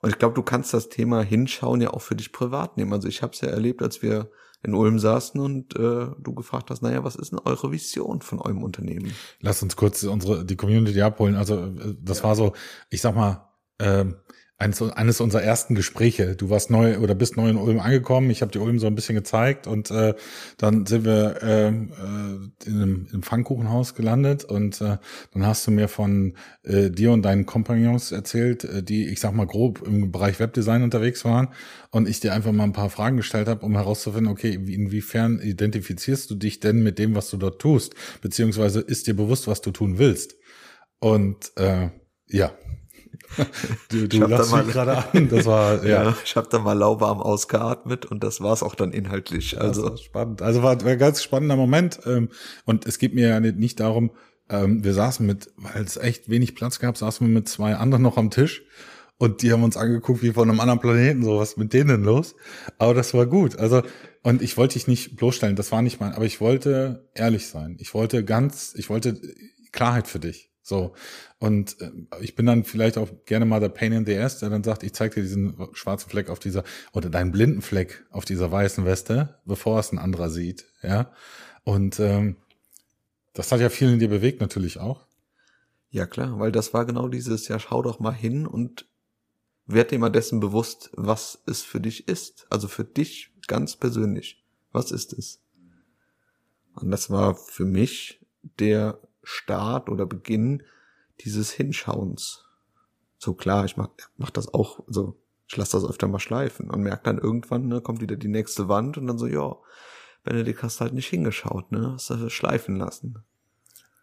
Und 0.01 0.09
ich 0.09 0.17
glaube, 0.17 0.33
du 0.33 0.41
kannst 0.41 0.73
das 0.73 0.89
Thema 0.89 1.21
hinschauen 1.21 1.81
ja 1.81 1.91
auch 1.91 2.01
für 2.01 2.15
dich 2.15 2.31
privat 2.31 2.77
nehmen. 2.77 2.91
Also 2.93 3.07
ich 3.07 3.21
habe 3.21 3.33
es 3.33 3.41
ja 3.41 3.49
erlebt, 3.49 3.83
als 3.83 4.01
wir 4.01 4.31
in 4.63 4.73
Ulm 4.73 4.99
saßen 4.99 5.39
und 5.39 5.75
äh, 5.75 6.07
du 6.19 6.33
gefragt 6.35 6.69
hast, 6.69 6.81
naja, 6.81 7.03
was 7.03 7.15
ist 7.15 7.31
denn 7.31 7.39
eure 7.39 7.71
Vision 7.71 8.21
von 8.21 8.39
eurem 8.39 8.63
Unternehmen? 8.63 9.13
Lass 9.39 9.63
uns 9.63 9.75
kurz 9.75 10.03
unsere 10.03 10.45
die 10.45 10.55
Community 10.55 11.01
abholen. 11.01 11.35
Also 11.35 11.65
äh, 11.65 11.95
das 11.99 12.19
ja. 12.19 12.23
war 12.25 12.35
so, 12.35 12.53
ich 12.89 13.01
sag 13.01 13.15
mal, 13.15 13.49
ähm, 13.79 14.17
eines, 14.61 14.81
eines 14.81 15.19
unserer 15.19 15.41
ersten 15.41 15.73
Gespräche. 15.73 16.35
Du 16.35 16.49
warst 16.51 16.69
neu 16.69 16.99
oder 16.99 17.15
bist 17.15 17.35
neu 17.35 17.49
in 17.49 17.57
Ulm 17.57 17.79
angekommen. 17.79 18.29
Ich 18.29 18.41
habe 18.41 18.51
dir 18.51 18.61
Ulm 18.61 18.77
so 18.77 18.85
ein 18.85 18.93
bisschen 18.93 19.15
gezeigt 19.15 19.65
und 19.65 19.89
äh, 19.89 20.13
dann 20.57 20.85
sind 20.85 21.03
wir 21.03 21.39
ähm, 21.41 21.91
äh, 21.91 22.67
in, 22.69 22.75
einem, 22.75 23.05
in 23.07 23.13
einem 23.13 23.23
Pfannkuchenhaus 23.23 23.95
gelandet 23.95 24.43
und 24.43 24.79
äh, 24.79 24.97
dann 25.33 25.45
hast 25.45 25.65
du 25.65 25.71
mir 25.71 25.87
von 25.87 26.35
äh, 26.63 26.91
dir 26.91 27.11
und 27.11 27.23
deinen 27.23 27.47
Kompagnons 27.47 28.11
erzählt, 28.11 28.63
äh, 28.63 28.83
die, 28.83 29.07
ich 29.07 29.19
sag 29.19 29.33
mal 29.33 29.47
grob 29.47 29.81
im 29.85 30.11
Bereich 30.11 30.39
Webdesign 30.39 30.83
unterwegs 30.83 31.25
waren 31.25 31.47
und 31.89 32.07
ich 32.07 32.19
dir 32.19 32.31
einfach 32.31 32.51
mal 32.51 32.65
ein 32.65 32.73
paar 32.73 32.91
Fragen 32.91 33.17
gestellt 33.17 33.47
habe, 33.47 33.65
um 33.65 33.75
herauszufinden, 33.75 34.31
okay, 34.31 34.53
inwiefern 34.53 35.39
identifizierst 35.39 36.29
du 36.29 36.35
dich 36.35 36.59
denn 36.59 36.83
mit 36.83 36.99
dem, 36.99 37.15
was 37.15 37.31
du 37.31 37.37
dort 37.37 37.59
tust, 37.59 37.95
beziehungsweise 38.21 38.79
ist 38.79 39.07
dir 39.07 39.15
bewusst, 39.15 39.47
was 39.47 39.61
du 39.61 39.71
tun 39.71 39.97
willst? 39.97 40.35
Und 40.99 41.51
äh, 41.57 41.89
ja, 42.27 42.51
du 43.89 44.07
du 44.07 44.17
lachst 44.25 44.53
mich 44.53 44.67
gerade 44.67 44.97
an. 44.97 45.29
Das 45.29 45.45
war, 45.45 45.83
ja. 45.85 46.03
ja 46.03 46.17
ich 46.23 46.35
habe 46.35 46.47
da 46.49 46.59
mal 46.59 46.77
lauwarm 46.77 47.21
ausgeatmet 47.21 48.05
und 48.05 48.23
das 48.23 48.41
war 48.41 48.53
es 48.53 48.63
auch 48.63 48.75
dann 48.75 48.91
inhaltlich. 48.91 49.59
Also 49.59 49.95
spannend. 49.97 50.41
Also 50.41 50.63
war, 50.63 50.81
war 50.83 50.91
ein 50.91 50.99
ganz 50.99 51.23
spannender 51.23 51.55
Moment. 51.55 51.99
Ähm, 52.05 52.29
und 52.65 52.85
es 52.85 52.97
geht 52.99 53.13
mir 53.13 53.29
ja 53.29 53.39
nicht 53.39 53.79
darum, 53.79 54.11
ähm, 54.49 54.83
wir 54.83 54.93
saßen 54.93 55.25
mit, 55.25 55.51
weil 55.55 55.83
es 55.83 55.97
echt 55.97 56.29
wenig 56.29 56.55
Platz 56.55 56.79
gab, 56.79 56.97
saßen 56.97 57.25
wir 57.25 57.33
mit 57.33 57.47
zwei 57.47 57.75
anderen 57.75 58.03
noch 58.03 58.17
am 58.17 58.29
Tisch. 58.29 58.63
Und 59.17 59.43
die 59.43 59.51
haben 59.51 59.63
uns 59.63 59.77
angeguckt 59.77 60.23
wie 60.23 60.31
von 60.31 60.49
einem 60.49 60.59
anderen 60.59 60.79
Planeten, 60.79 61.23
so 61.23 61.37
was 61.37 61.55
mit 61.55 61.73
denen 61.73 62.03
los. 62.03 62.35
Aber 62.79 62.95
das 62.95 63.13
war 63.13 63.27
gut. 63.27 63.55
Also, 63.55 63.83
und 64.23 64.41
ich 64.41 64.57
wollte 64.57 64.73
dich 64.73 64.87
nicht 64.87 65.15
bloßstellen, 65.15 65.55
das 65.55 65.71
war 65.71 65.83
nicht 65.83 65.99
mein, 65.99 66.13
aber 66.13 66.25
ich 66.25 66.41
wollte 66.41 67.07
ehrlich 67.13 67.47
sein. 67.47 67.77
Ich 67.79 67.93
wollte 67.93 68.25
ganz, 68.25 68.73
ich 68.75 68.89
wollte 68.89 69.21
Klarheit 69.71 70.07
für 70.07 70.19
dich. 70.19 70.49
So. 70.63 70.93
Und 71.41 71.81
äh, 71.81 71.91
ich 72.21 72.35
bin 72.35 72.45
dann 72.45 72.63
vielleicht 72.65 72.99
auch 72.99 73.09
gerne 73.25 73.45
mal 73.45 73.59
der 73.59 73.69
Pain 73.69 73.93
in 73.93 74.05
the 74.05 74.15
Ass, 74.15 74.37
der 74.37 74.51
dann 74.51 74.63
sagt, 74.63 74.83
ich 74.83 74.93
zeig 74.93 75.15
dir 75.15 75.23
diesen 75.23 75.57
schwarzen 75.73 76.07
Fleck 76.07 76.29
auf 76.29 76.37
dieser, 76.37 76.63
oder 76.93 77.09
deinen 77.09 77.31
blinden 77.31 77.63
Fleck 77.63 78.05
auf 78.11 78.25
dieser 78.25 78.51
weißen 78.51 78.85
Weste, 78.85 79.39
bevor 79.43 79.79
es 79.79 79.91
ein 79.91 79.97
anderer 79.97 80.29
sieht. 80.29 80.65
Ja. 80.83 81.11
Und 81.63 81.99
ähm, 81.99 82.35
das 83.33 83.51
hat 83.51 83.59
ja 83.59 83.69
viel 83.69 83.91
in 83.91 83.97
dir 83.97 84.09
bewegt 84.09 84.39
natürlich 84.39 84.79
auch. 84.79 85.07
Ja, 85.89 86.05
klar, 86.05 86.37
weil 86.37 86.51
das 86.51 86.75
war 86.75 86.85
genau 86.85 87.07
dieses, 87.07 87.47
ja, 87.47 87.57
schau 87.57 87.81
doch 87.81 87.99
mal 87.99 88.13
hin 88.13 88.45
und 88.45 88.85
werd 89.65 89.89
dir 89.89 89.97
mal 89.97 90.09
dessen 90.11 90.41
bewusst, 90.41 90.91
was 90.93 91.41
es 91.47 91.63
für 91.63 91.81
dich 91.81 92.07
ist. 92.07 92.45
Also 92.51 92.67
für 92.67 92.83
dich 92.85 93.31
ganz 93.47 93.75
persönlich. 93.75 94.45
Was 94.73 94.91
ist 94.91 95.11
es? 95.11 95.41
Und 96.75 96.91
das 96.91 97.09
war 97.09 97.33
für 97.33 97.65
mich 97.65 98.23
der 98.59 98.99
Start 99.23 99.89
oder 99.89 100.05
Beginn 100.05 100.61
dieses 101.23 101.51
Hinschauens. 101.51 102.45
So 103.17 103.33
klar, 103.33 103.65
ich 103.65 103.77
mach, 103.77 103.89
mach 104.17 104.31
das 104.31 104.53
auch, 104.53 104.79
so, 104.87 105.15
ich 105.47 105.57
lasse 105.57 105.73
das 105.73 105.89
öfter 105.89 106.07
mal 106.07 106.19
schleifen 106.19 106.69
und 106.69 106.81
merke 106.81 107.03
dann 107.03 107.17
irgendwann, 107.17 107.67
ne, 107.67 107.81
kommt 107.81 108.01
wieder 108.01 108.15
die 108.15 108.27
nächste 108.27 108.67
Wand 108.67 108.97
und 108.97 109.07
dann 109.07 109.17
so, 109.17 109.27
ja, 109.27 109.55
Benedikt 110.23 110.63
hast 110.63 110.81
halt 110.81 110.93
nicht 110.93 111.07
hingeschaut, 111.07 111.71
ne, 111.71 111.91
hast 111.93 112.09
das 112.09 112.31
schleifen 112.31 112.75
lassen. 112.75 113.23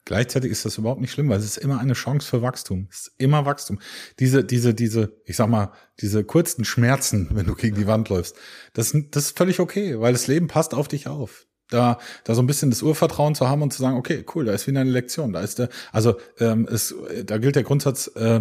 Gleichzeitig 0.04 0.50
ist 0.50 0.64
das 0.64 0.78
überhaupt 0.78 1.02
nicht 1.02 1.12
schlimm, 1.12 1.28
weil 1.28 1.38
es 1.38 1.44
ist 1.44 1.58
immer 1.58 1.80
eine 1.80 1.92
Chance 1.92 2.26
für 2.26 2.40
Wachstum. 2.40 2.88
Es 2.90 3.00
ist 3.00 3.12
immer 3.18 3.44
Wachstum. 3.44 3.78
Diese, 4.18 4.42
diese, 4.42 4.72
diese, 4.72 5.12
ich 5.26 5.36
sag 5.36 5.48
mal, 5.48 5.72
diese 6.00 6.24
kurzen 6.24 6.64
Schmerzen, 6.64 7.28
wenn 7.34 7.46
du 7.46 7.54
gegen 7.54 7.76
die 7.76 7.86
Wand 7.86 8.08
läufst, 8.08 8.36
das, 8.72 8.96
das 9.10 9.24
ist 9.24 9.38
völlig 9.38 9.60
okay, 9.60 10.00
weil 10.00 10.12
das 10.12 10.26
Leben 10.26 10.46
passt 10.46 10.74
auf 10.74 10.88
dich 10.88 11.08
auf 11.08 11.47
da, 11.70 11.98
da 12.24 12.34
so 12.34 12.42
ein 12.42 12.46
bisschen 12.46 12.70
das 12.70 12.82
Urvertrauen 12.82 13.34
zu 13.34 13.48
haben 13.48 13.62
und 13.62 13.72
zu 13.72 13.82
sagen, 13.82 13.96
okay, 13.96 14.24
cool, 14.34 14.44
da 14.44 14.52
ist 14.52 14.66
wieder 14.66 14.80
eine 14.80 14.90
Lektion, 14.90 15.32
da 15.32 15.40
ist 15.40 15.58
der, 15.58 15.68
also 15.92 16.16
ähm, 16.38 16.66
es, 16.70 16.94
da 17.24 17.38
gilt 17.38 17.56
der 17.56 17.62
Grundsatz, 17.62 18.08
äh, 18.16 18.40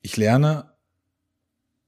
ich 0.00 0.16
lerne, 0.16 0.70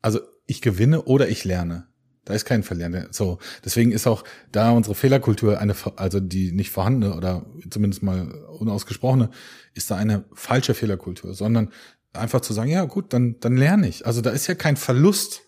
also 0.02 0.20
ich 0.46 0.60
gewinne 0.60 1.02
oder 1.02 1.28
ich 1.28 1.44
lerne. 1.44 1.86
Da 2.24 2.32
ist 2.32 2.46
kein 2.46 2.62
Verlieren. 2.62 3.08
So, 3.10 3.38
deswegen 3.64 3.92
ist 3.92 4.06
auch 4.06 4.24
da 4.50 4.70
unsere 4.70 4.94
Fehlerkultur 4.94 5.58
eine, 5.58 5.74
also 5.96 6.20
die 6.20 6.52
nicht 6.52 6.70
vorhandene 6.70 7.14
oder 7.14 7.44
zumindest 7.68 8.02
mal 8.02 8.30
unausgesprochene, 8.58 9.30
ist 9.74 9.90
da 9.90 9.96
eine 9.96 10.24
falsche 10.32 10.72
Fehlerkultur, 10.72 11.34
sondern 11.34 11.70
einfach 12.14 12.40
zu 12.40 12.54
sagen, 12.54 12.70
ja 12.70 12.84
gut, 12.84 13.12
dann 13.12 13.36
dann 13.40 13.56
lerne 13.56 13.88
ich. 13.88 14.06
Also 14.06 14.22
da 14.22 14.30
ist 14.30 14.46
ja 14.46 14.54
kein 14.54 14.76
Verlust 14.76 15.42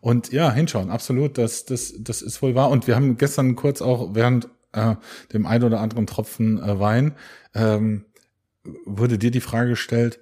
und 0.00 0.32
ja, 0.32 0.52
hinschauen, 0.52 0.90
absolut, 0.90 1.38
das, 1.38 1.64
das, 1.64 1.94
das 1.98 2.22
ist 2.22 2.40
wohl 2.42 2.54
wahr. 2.54 2.70
Und 2.70 2.86
wir 2.86 2.96
haben 2.96 3.16
gestern 3.16 3.56
kurz 3.56 3.82
auch 3.82 4.14
während 4.14 4.48
äh, 4.72 4.96
dem 5.32 5.46
ein 5.46 5.62
oder 5.62 5.80
anderen 5.80 6.06
Tropfen 6.06 6.62
äh, 6.62 6.78
Wein, 6.78 7.14
ähm, 7.54 8.04
wurde 8.84 9.18
dir 9.18 9.30
die 9.30 9.40
Frage 9.40 9.70
gestellt, 9.70 10.20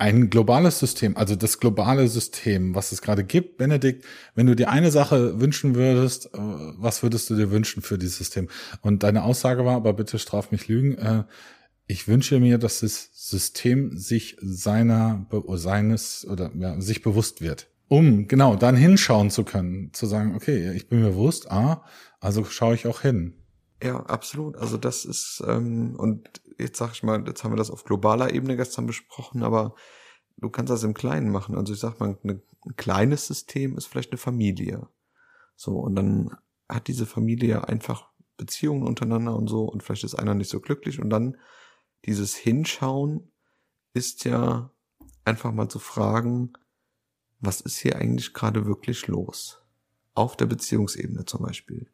ein 0.00 0.30
globales 0.30 0.78
System, 0.78 1.16
also 1.16 1.34
das 1.34 1.58
globale 1.58 2.06
System, 2.06 2.74
was 2.76 2.92
es 2.92 3.02
gerade 3.02 3.24
gibt, 3.24 3.56
Benedikt, 3.56 4.04
wenn 4.36 4.46
du 4.46 4.54
dir 4.54 4.70
eine 4.70 4.92
Sache 4.92 5.40
wünschen 5.40 5.74
würdest, 5.74 6.26
äh, 6.26 6.38
was 6.38 7.02
würdest 7.02 7.30
du 7.30 7.36
dir 7.36 7.50
wünschen 7.50 7.82
für 7.82 7.98
dieses 7.98 8.18
System? 8.18 8.48
Und 8.80 9.02
deine 9.02 9.24
Aussage 9.24 9.64
war, 9.64 9.76
aber 9.76 9.92
bitte 9.92 10.18
straf 10.18 10.52
mich 10.52 10.68
Lügen, 10.68 10.96
äh, 10.98 11.24
ich 11.90 12.06
wünsche 12.06 12.38
mir, 12.38 12.58
dass 12.58 12.80
das 12.80 13.08
System 13.14 13.96
sich 13.96 14.36
seiner, 14.42 15.26
seines 15.54 16.26
oder 16.28 16.52
ja, 16.54 16.78
sich 16.80 17.02
bewusst 17.02 17.40
wird 17.40 17.68
um 17.88 18.28
genau 18.28 18.56
dann 18.56 18.76
hinschauen 18.76 19.30
zu 19.30 19.44
können, 19.44 19.92
zu 19.92 20.06
sagen, 20.06 20.34
okay, 20.36 20.72
ich 20.72 20.88
bin 20.88 21.00
mir 21.00 21.10
bewusst, 21.10 21.50
ah, 21.50 21.84
also 22.20 22.44
schaue 22.44 22.74
ich 22.74 22.86
auch 22.86 23.00
hin. 23.00 23.34
Ja, 23.82 24.00
absolut. 24.06 24.56
Also 24.56 24.76
das 24.76 25.04
ist, 25.04 25.42
ähm, 25.46 25.94
und 25.96 26.28
jetzt 26.58 26.78
sag 26.78 26.92
ich 26.92 27.02
mal, 27.02 27.24
jetzt 27.26 27.44
haben 27.44 27.52
wir 27.52 27.56
das 27.56 27.70
auf 27.70 27.84
globaler 27.84 28.32
Ebene 28.34 28.56
gestern 28.56 28.86
besprochen, 28.86 29.42
aber 29.42 29.74
du 30.36 30.50
kannst 30.50 30.70
das 30.70 30.82
im 30.82 30.94
Kleinen 30.94 31.30
machen. 31.30 31.56
Also 31.56 31.72
ich 31.72 31.80
sag 31.80 32.00
mal, 32.00 32.18
eine, 32.22 32.42
ein 32.66 32.76
kleines 32.76 33.26
System 33.26 33.76
ist 33.76 33.86
vielleicht 33.86 34.10
eine 34.10 34.18
Familie. 34.18 34.88
So, 35.56 35.78
und 35.78 35.94
dann 35.96 36.36
hat 36.68 36.88
diese 36.88 37.06
Familie 37.06 37.68
einfach 37.68 38.10
Beziehungen 38.36 38.84
untereinander 38.84 39.34
und 39.34 39.48
so, 39.48 39.64
und 39.64 39.82
vielleicht 39.82 40.04
ist 40.04 40.14
einer 40.14 40.34
nicht 40.34 40.50
so 40.50 40.60
glücklich, 40.60 41.00
und 41.00 41.10
dann 41.10 41.36
dieses 42.04 42.36
Hinschauen 42.36 43.32
ist 43.94 44.24
ja 44.24 44.70
einfach 45.24 45.52
mal 45.52 45.68
zu 45.68 45.78
fragen, 45.78 46.52
was 47.40 47.60
ist 47.60 47.78
hier 47.78 47.96
eigentlich 47.96 48.34
gerade 48.34 48.66
wirklich 48.66 49.06
los? 49.06 49.62
Auf 50.14 50.36
der 50.36 50.46
Beziehungsebene 50.46 51.24
zum 51.24 51.42
Beispiel. 51.42 51.88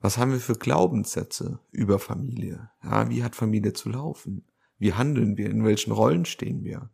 Was 0.00 0.18
haben 0.18 0.32
wir 0.32 0.40
für 0.40 0.54
Glaubenssätze 0.54 1.60
über 1.70 1.98
Familie? 1.98 2.70
Ja, 2.84 3.08
wie 3.10 3.24
hat 3.24 3.34
Familie 3.34 3.72
zu 3.72 3.88
laufen? 3.88 4.44
Wie 4.78 4.92
handeln 4.92 5.36
wir? 5.36 5.50
In 5.50 5.64
welchen 5.64 5.92
Rollen 5.92 6.24
stehen 6.24 6.62
wir? 6.62 6.90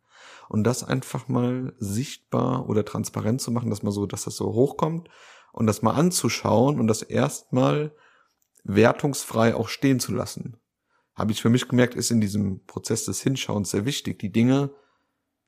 Und 0.48 0.64
das 0.64 0.84
einfach 0.84 1.28
mal 1.28 1.74
sichtbar 1.78 2.68
oder 2.68 2.84
transparent 2.84 3.40
zu 3.40 3.50
machen, 3.50 3.70
dass 3.70 3.82
man 3.82 3.92
so, 3.92 4.06
dass 4.06 4.24
das 4.24 4.36
so 4.36 4.52
hochkommt 4.52 5.08
und 5.52 5.66
das 5.66 5.82
mal 5.82 5.92
anzuschauen 5.92 6.80
und 6.80 6.86
das 6.86 7.02
erstmal 7.02 7.94
wertungsfrei 8.62 9.54
auch 9.54 9.68
stehen 9.68 10.00
zu 10.00 10.14
lassen. 10.14 10.56
Habe 11.14 11.32
ich 11.32 11.42
für 11.42 11.50
mich 11.50 11.68
gemerkt, 11.68 11.94
ist 11.94 12.10
in 12.10 12.20
diesem 12.20 12.64
Prozess 12.64 13.04
des 13.04 13.20
Hinschauens 13.20 13.70
sehr 13.70 13.84
wichtig, 13.84 14.18
die 14.18 14.32
Dinge 14.32 14.70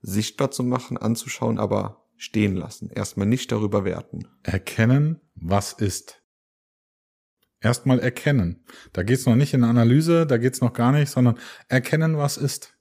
sichtbar 0.01 0.51
zu 0.51 0.63
machen, 0.63 0.97
anzuschauen, 0.97 1.57
aber 1.57 2.06
stehen 2.17 2.55
lassen. 2.55 2.89
Erstmal 2.89 3.27
nicht 3.27 3.51
darüber 3.51 3.85
werten. 3.85 4.27
Erkennen, 4.43 5.21
was 5.35 5.73
ist. 5.73 6.23
Erstmal 7.59 7.99
erkennen. 7.99 8.65
Da 8.93 9.03
geht's 9.03 9.25
noch 9.25 9.35
nicht 9.35 9.53
in 9.53 9.63
Analyse, 9.63 10.27
da 10.27 10.37
geht's 10.37 10.61
noch 10.61 10.73
gar 10.73 10.91
nicht, 10.91 11.09
sondern 11.09 11.39
erkennen, 11.67 12.17
was 12.17 12.37
ist. 12.37 12.77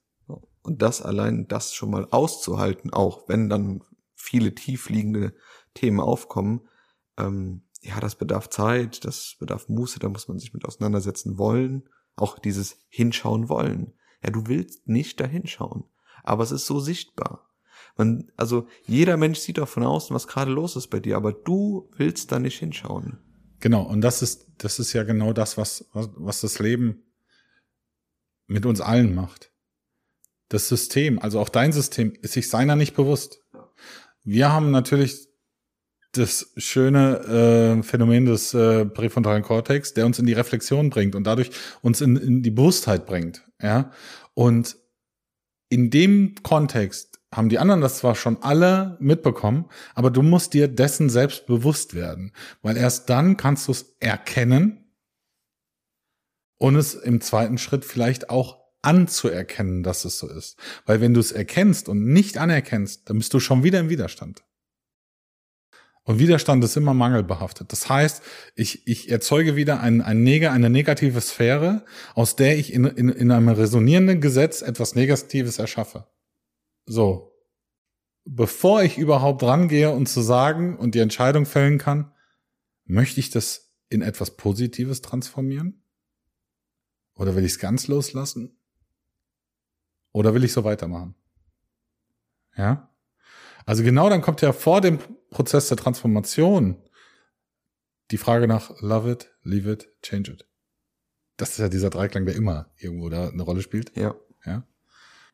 Und 0.63 0.83
das 0.83 1.01
allein, 1.01 1.47
das 1.47 1.75
schon 1.75 1.91
mal 1.91 2.09
auszuhalten, 2.11 2.93
auch 2.93 3.29
wenn 3.29 3.49
dann 3.49 3.83
viele 4.17 4.55
tiefliegende 4.55 5.35
Themen 5.75 6.01
aufkommen, 6.01 6.69
ähm, 7.17 7.63
ja, 7.83 8.01
das 8.01 8.17
bedarf 8.17 8.51
Zeit, 8.51 9.05
das 9.05 9.37
bedarf 9.39 9.69
Muße, 9.69 10.01
da 10.01 10.09
muss 10.09 10.29
man 10.29 10.39
sich 10.39 10.53
mit 10.53 10.65
auseinandersetzen 10.65 11.39
wollen. 11.39 11.89
Auch 12.17 12.39
dieses 12.39 12.79
Hinschauen 12.89 13.49
wollen. 13.49 13.93
Ja, 14.25 14.31
du 14.31 14.47
willst 14.47 14.89
nicht 14.89 15.21
da 15.21 15.27
hinschauen, 15.27 15.85
aber 16.25 16.43
es 16.43 16.51
ist 16.51 16.67
so 16.67 16.81
sichtbar. 16.81 17.46
Man, 17.97 18.31
also 18.37 18.67
jeder 18.87 19.17
Mensch 19.17 19.39
sieht 19.39 19.59
doch 19.59 19.69
von 19.69 19.83
außen, 19.83 20.15
was 20.15 20.27
gerade 20.27 20.51
los 20.51 20.77
ist 20.77 20.89
bei 20.89 21.01
dir, 21.01 21.17
aber 21.17 21.33
du 21.33 21.89
willst 21.97 22.31
da 22.31 22.39
nicht 22.39 22.59
hinschauen. 22.59 23.19
Genau, 23.61 23.83
und 23.83 24.03
das 24.03 24.23
ist, 24.23 24.47
das 24.59 24.79
ist 24.79 24.93
ja 24.93 25.03
genau 25.03 25.33
das, 25.33 25.57
was, 25.57 25.89
was, 25.93 26.11
was 26.15 26.41
das 26.43 26.59
Leben 26.59 27.03
mit 28.47 28.67
uns 28.67 28.81
allen 28.81 29.15
macht. 29.15 29.51
Das 30.49 30.69
System, 30.69 31.19
also 31.19 31.41
auch 31.41 31.49
dein 31.49 31.73
System, 31.73 32.13
ist 32.21 32.35
sich 32.35 32.49
seiner 32.49 32.77
nicht 32.77 32.95
bewusst. 32.95 33.43
Wir 34.23 34.53
haben 34.53 34.71
natürlich 34.71 35.29
das 36.13 36.53
schöne 36.57 37.79
äh, 37.79 37.83
Phänomen 37.83 38.27
des 38.27 38.55
äh, 38.55 38.87
präfrontalen 38.87 39.43
Kortex, 39.43 39.95
der 39.95 40.07
uns 40.07 40.19
in 40.19 40.27
die 40.27 40.33
Reflexion 40.33 40.91
bringt 40.91 41.15
und 41.15 41.25
dadurch 41.25 41.51
uns 41.83 42.01
in, 42.01 42.17
in 42.17 42.43
die 42.43 42.51
Bewusstheit 42.51 43.07
bringt. 43.07 43.45
Ja, 43.61 43.91
und 44.35 44.77
in 45.69 45.91
dem 45.91 46.35
Kontext 46.43 47.16
haben 47.37 47.49
die 47.49 47.59
anderen 47.59 47.81
das 47.81 47.99
zwar 47.99 48.15
schon 48.15 48.43
alle 48.43 48.97
mitbekommen, 49.01 49.67
aber 49.95 50.11
du 50.11 50.23
musst 50.23 50.55
dir 50.55 50.69
dessen 50.69 51.11
selbst 51.11 51.47
bewusst 51.47 51.95
werden, 51.95 52.33
weil 52.63 52.77
erst 52.77 53.11
dann 53.11 53.37
kannst 53.37 53.69
du 53.69 53.73
es 53.73 53.97
erkennen 54.01 54.93
und 56.59 56.77
es 56.77 56.95
im 56.95 57.21
zweiten 57.21 57.59
Schritt 57.59 57.85
vielleicht 57.85 58.31
auch 58.31 58.59
anzuerkennen, 58.83 59.83
dass 59.83 60.05
es 60.05 60.19
so 60.19 60.29
ist. 60.29 60.57
Weil 60.87 61.01
wenn 61.01 61.13
du 61.13 61.21
es 61.21 61.33
erkennst 61.33 61.89
und 61.89 62.07
nicht 62.07 62.39
anerkennst, 62.39 63.11
dann 63.11 63.19
bist 63.19 63.35
du 63.35 63.41
schon 63.41 63.65
wieder 63.65 63.81
im 63.81 63.91
Widerstand. 63.91 64.43
Und 66.05 66.21
Widerstand 66.21 66.63
ist 66.63 66.77
immer 66.77 66.95
mangelbehaftet. 66.95 67.73
Das 67.73 67.89
heißt, 67.89 68.23
ich, 68.55 68.87
ich 68.87 69.11
erzeuge 69.11 69.57
wieder 69.57 69.81
ein, 69.81 70.01
ein 70.01 70.23
Neg 70.23 70.49
eine 70.49 70.71
negative 70.71 71.21
Sphäre, 71.21 71.85
aus 72.15 72.37
der 72.37 72.57
ich 72.59 72.73
in, 72.73 72.85
in, 72.85 73.09
in 73.09 73.33
einem 73.33 73.49
resonierenden 73.49 74.21
Gesetz 74.21 74.63
etwas 74.63 74.95
Negatives 74.95 75.59
erschaffe. 75.59 76.07
So. 76.87 77.33
Bevor 78.25 78.83
ich 78.83 78.99
überhaupt 78.99 79.43
rangehe 79.43 79.91
und 79.91 80.09
zu 80.09 80.21
sagen 80.21 80.77
und 80.77 80.95
die 80.95 81.01
Entscheidung 81.01 81.47
fällen 81.47 81.79
kann, 81.79 82.13
möchte 82.85 83.21
ich 83.21 83.31
das 83.31 83.73
in 83.89 84.03
etwas 84.03 84.37
Positives 84.37 85.01
transformieren? 85.01 85.83
Oder 87.15 87.37
will 87.37 87.45
ich 87.45 87.53
es 87.53 87.59
ganz 87.59 87.87
loslassen? 87.87 88.59
Oder 90.13 90.35
will 90.35 90.45
ich 90.45 90.53
so 90.53 90.65
weitermachen? 90.65 91.15
Ja. 92.57 92.91
Also 93.65 93.83
genau 93.83 94.09
dann 94.09 94.23
kommt 94.23 94.41
ja 94.43 94.53
vor 94.53 94.81
dem 94.81 94.99
Prozess 95.31 95.69
der 95.69 95.77
Transformation 95.77 96.83
die 98.11 98.19
Frage 98.19 98.47
nach 98.47 98.81
love 98.81 99.11
it, 99.11 99.35
leave 99.43 99.71
it, 99.71 99.89
change 100.03 100.33
it. 100.33 100.47
Das 101.37 101.51
ist 101.51 101.59
ja 101.59 101.69
dieser 101.69 101.91
Dreiklang, 101.91 102.25
der 102.25 102.37
immer 102.37 102.71
irgendwo 102.77 103.09
da 103.09 103.29
eine 103.29 103.43
Rolle 103.43 103.63
spielt. 103.63 103.97
Ja. 103.97 104.15
Ja. 104.45 104.67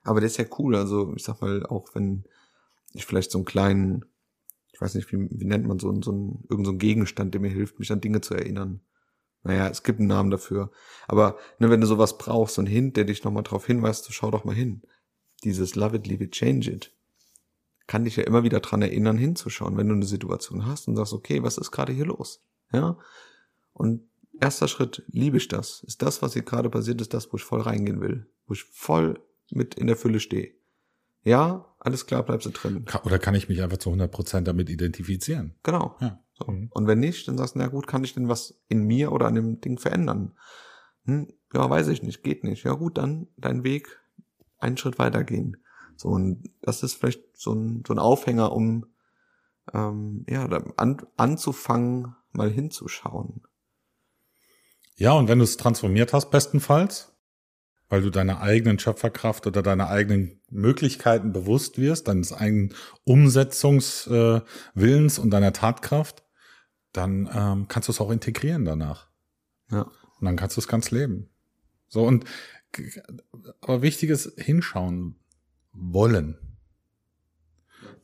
Aber 0.04 0.20
der 0.20 0.26
ist 0.26 0.36
ja 0.36 0.44
cool. 0.58 0.76
Also 0.76 1.12
ich 1.16 1.24
sag 1.24 1.40
mal, 1.40 1.64
auch 1.66 1.88
wenn 1.94 2.24
ich 2.92 3.06
vielleicht 3.06 3.30
so 3.30 3.38
einen 3.38 3.44
kleinen, 3.44 4.04
ich 4.72 4.80
weiß 4.80 4.94
nicht, 4.94 5.12
wie, 5.12 5.28
wie 5.30 5.44
nennt 5.44 5.66
man 5.66 5.78
so, 5.78 5.88
so 6.02 6.12
einen, 6.12 6.44
irgend 6.48 6.66
so 6.66 6.72
einen 6.72 6.78
Gegenstand, 6.78 7.34
der 7.34 7.40
mir 7.40 7.50
hilft, 7.50 7.78
mich 7.78 7.92
an 7.92 8.00
Dinge 8.00 8.20
zu 8.20 8.34
erinnern. 8.34 8.80
Naja, 9.44 9.68
es 9.68 9.82
gibt 9.82 9.98
einen 9.98 10.08
Namen 10.08 10.30
dafür. 10.30 10.70
Aber 11.08 11.36
ne, 11.58 11.68
wenn 11.70 11.80
du 11.80 11.86
sowas 11.86 12.18
brauchst, 12.18 12.54
so 12.54 12.62
ein 12.62 12.66
Hint, 12.66 12.96
der 12.96 13.04
dich 13.04 13.24
nochmal 13.24 13.42
darauf 13.42 13.66
hinweist, 13.66 14.04
so 14.04 14.12
schau 14.12 14.30
doch 14.30 14.44
mal 14.44 14.54
hin. 14.54 14.82
Dieses 15.44 15.74
Love 15.74 15.96
it, 15.96 16.06
leave 16.06 16.22
it, 16.22 16.32
change 16.32 16.70
it. 16.70 16.94
Kann 17.88 18.04
dich 18.04 18.16
ja 18.16 18.22
immer 18.22 18.44
wieder 18.44 18.60
dran 18.60 18.82
erinnern, 18.82 19.18
hinzuschauen, 19.18 19.76
wenn 19.76 19.88
du 19.88 19.94
eine 19.94 20.06
Situation 20.06 20.66
hast 20.66 20.86
und 20.86 20.96
sagst, 20.96 21.12
okay, 21.12 21.42
was 21.42 21.58
ist 21.58 21.72
gerade 21.72 21.92
hier 21.92 22.06
los? 22.06 22.40
Ja. 22.72 22.96
Und 23.72 24.08
erster 24.40 24.68
Schritt, 24.68 25.02
liebe 25.08 25.36
ich 25.36 25.48
das? 25.48 25.82
Ist 25.82 26.02
das, 26.02 26.22
was 26.22 26.34
hier 26.34 26.42
gerade 26.42 26.70
passiert, 26.70 27.00
ist 27.00 27.12
das, 27.12 27.32
wo 27.32 27.36
ich 27.36 27.44
voll 27.44 27.60
reingehen 27.60 28.00
will? 28.00 28.30
Wo 28.46 28.54
ich 28.54 28.62
voll 28.62 29.20
mit 29.54 29.74
in 29.74 29.86
der 29.86 29.96
Fülle 29.96 30.20
stehe? 30.20 30.52
Ja, 31.24 31.66
alles 31.78 32.06
klar, 32.06 32.22
bleibst 32.22 32.46
du 32.46 32.50
drin. 32.50 32.84
Oder 33.04 33.18
kann 33.18 33.34
ich 33.34 33.48
mich 33.48 33.62
einfach 33.62 33.78
zu 33.78 33.90
100% 33.90 34.40
damit 34.42 34.68
identifizieren? 34.68 35.54
Genau. 35.62 35.96
Ja. 36.00 36.20
So. 36.32 36.46
Und 36.46 36.86
wenn 36.86 37.00
nicht, 37.00 37.28
dann 37.28 37.38
sagst 37.38 37.54
du, 37.54 37.60
na 37.60 37.68
gut, 37.68 37.86
kann 37.86 38.04
ich 38.04 38.14
denn 38.14 38.28
was 38.28 38.60
in 38.68 38.84
mir 38.84 39.12
oder 39.12 39.26
an 39.26 39.34
dem 39.34 39.60
Ding 39.60 39.78
verändern? 39.78 40.36
Hm, 41.04 41.28
ja, 41.52 41.68
weiß 41.68 41.88
ich 41.88 42.02
nicht, 42.02 42.22
geht 42.22 42.44
nicht. 42.44 42.64
Ja 42.64 42.72
gut, 42.72 42.98
dann 42.98 43.28
dein 43.36 43.64
Weg 43.64 44.00
einen 44.58 44.76
Schritt 44.76 44.98
weitergehen. 44.98 45.58
So, 45.96 46.08
und 46.08 46.50
das 46.62 46.82
ist 46.82 46.94
vielleicht 46.94 47.22
so 47.36 47.52
ein, 47.52 47.82
so 47.86 47.94
ein 47.94 47.98
Aufhänger, 47.98 48.52
um 48.52 48.86
ähm, 49.72 50.24
ja, 50.28 50.46
an, 50.76 51.02
anzufangen, 51.16 52.16
mal 52.32 52.50
hinzuschauen. 52.50 53.42
Ja, 54.96 55.12
und 55.12 55.28
wenn 55.28 55.38
du 55.38 55.44
es 55.44 55.56
transformiert 55.56 56.12
hast, 56.12 56.30
bestenfalls, 56.30 57.11
weil 57.92 58.00
du 58.00 58.08
deiner 58.08 58.40
eigenen 58.40 58.78
Schöpferkraft 58.78 59.46
oder 59.46 59.62
deiner 59.62 59.90
eigenen 59.90 60.40
Möglichkeiten 60.48 61.34
bewusst 61.34 61.76
wirst, 61.76 62.08
deines 62.08 62.32
eigenen 62.32 62.72
Umsetzungswillens 63.04 65.18
äh, 65.18 65.20
und 65.20 65.28
deiner 65.28 65.52
Tatkraft, 65.52 66.24
dann 66.92 67.28
ähm, 67.34 67.68
kannst 67.68 67.88
du 67.88 67.92
es 67.92 68.00
auch 68.00 68.10
integrieren 68.10 68.64
danach. 68.64 69.10
Ja. 69.70 69.82
Und 69.82 70.24
dann 70.24 70.36
kannst 70.36 70.56
du 70.56 70.62
es 70.62 70.68
ganz 70.68 70.90
leben. 70.90 71.28
So, 71.88 72.06
und 72.06 72.24
aber 73.60 73.82
wichtiges 73.82 74.32
Hinschauen 74.38 75.16
wollen. 75.74 76.38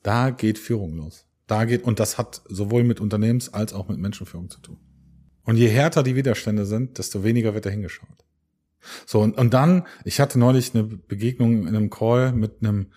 Da 0.03 0.29
geht 0.29 0.59
Führung 0.59 0.99
los. 0.99 1.31
Da 1.47 1.65
geht, 1.65 1.85
und 1.85 1.99
das 1.99 2.19
hat 2.19 2.43
sowohl 2.47 2.85
mit 2.85 3.01
Unternehmens- 3.01 3.55
als 3.55 3.73
auch 3.73 3.89
mit 3.89 3.99
Menschenführung 3.99 4.51
zu 4.51 4.61
tun. 4.61 4.77
Und 5.45 5.57
je 5.57 5.69
härter 5.69 6.03
die 6.03 6.15
Widerstände 6.15 6.67
sind, 6.67 6.99
desto 6.99 7.25
weniger 7.25 7.55
wird 7.55 7.65
da 7.65 7.71
hingeschaut. 7.71 8.28
So, 9.07 9.21
und, 9.21 9.37
und 9.37 9.55
dann, 9.55 9.87
ich 10.05 10.21
hatte 10.21 10.39
neulich 10.39 10.75
eine 10.75 10.85
Begegnung 10.85 11.67
in 11.67 11.77
einem 11.77 11.91
Call 11.91 12.33
mit 12.33 12.63
einem 12.63 12.93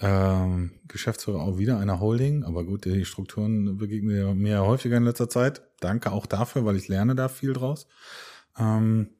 ähm, 0.00 0.72
Geschäftsführer 0.88 1.40
auch 1.40 1.58
wieder 1.58 1.78
einer 1.78 2.00
Holding, 2.00 2.44
aber 2.44 2.64
gut, 2.64 2.84
die 2.84 3.04
Strukturen 3.04 3.78
begegnen 3.78 4.38
mir 4.38 4.62
häufiger 4.62 4.96
in 4.96 5.04
letzter 5.04 5.28
Zeit. 5.28 5.62
Danke 5.80 6.12
auch 6.12 6.26
dafür, 6.26 6.64
weil 6.64 6.76
ich 6.76 6.88
lerne 6.88 7.14
da 7.14 7.28
viel 7.28 7.52
draus. 7.52 7.86
Ähm, 8.58 9.10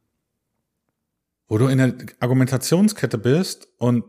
wo 1.49 1.59
du 1.59 1.67
in 1.67 1.79
der 1.79 1.95
Argumentationskette 2.21 3.19
bist 3.19 3.69
und 3.79 4.05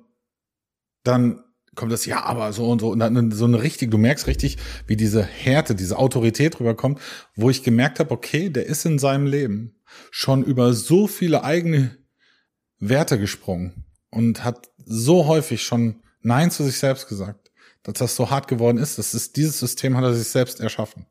dann 1.03 1.41
kommt 1.75 1.91
das, 1.91 2.05
ja, 2.05 2.23
aber 2.23 2.53
so 2.53 2.69
und 2.69 2.79
so, 2.79 2.89
und 2.89 2.99
dann 2.99 3.31
so 3.31 3.45
eine 3.45 3.61
richtig, 3.61 3.91
du 3.91 3.97
merkst 3.97 4.27
richtig, 4.27 4.57
wie 4.87 4.95
diese 4.95 5.21
Härte, 5.23 5.75
diese 5.75 5.97
Autorität 5.97 6.59
rüberkommt, 6.59 6.99
wo 7.35 7.49
ich 7.49 7.63
gemerkt 7.63 7.99
habe, 7.99 8.11
okay, 8.11 8.49
der 8.49 8.65
ist 8.65 8.85
in 8.85 8.97
seinem 8.97 9.27
Leben 9.27 9.75
schon 10.09 10.43
über 10.43 10.73
so 10.73 11.07
viele 11.07 11.43
eigene 11.43 11.97
Werte 12.79 13.19
gesprungen 13.19 13.85
und 14.09 14.43
hat 14.43 14.69
so 14.85 15.27
häufig 15.27 15.63
schon 15.63 16.01
Nein 16.21 16.51
zu 16.51 16.63
sich 16.63 16.77
selbst 16.77 17.07
gesagt, 17.07 17.51
dass 17.83 17.95
das 17.95 18.15
so 18.15 18.29
hart 18.29 18.47
geworden 18.47 18.77
ist. 18.77 18.97
Das 18.97 19.13
ist 19.13 19.37
dieses 19.37 19.59
System 19.59 19.95
hat 19.95 20.03
er 20.03 20.13
sich 20.13 20.27
selbst 20.27 20.59
erschaffen. 20.59 21.05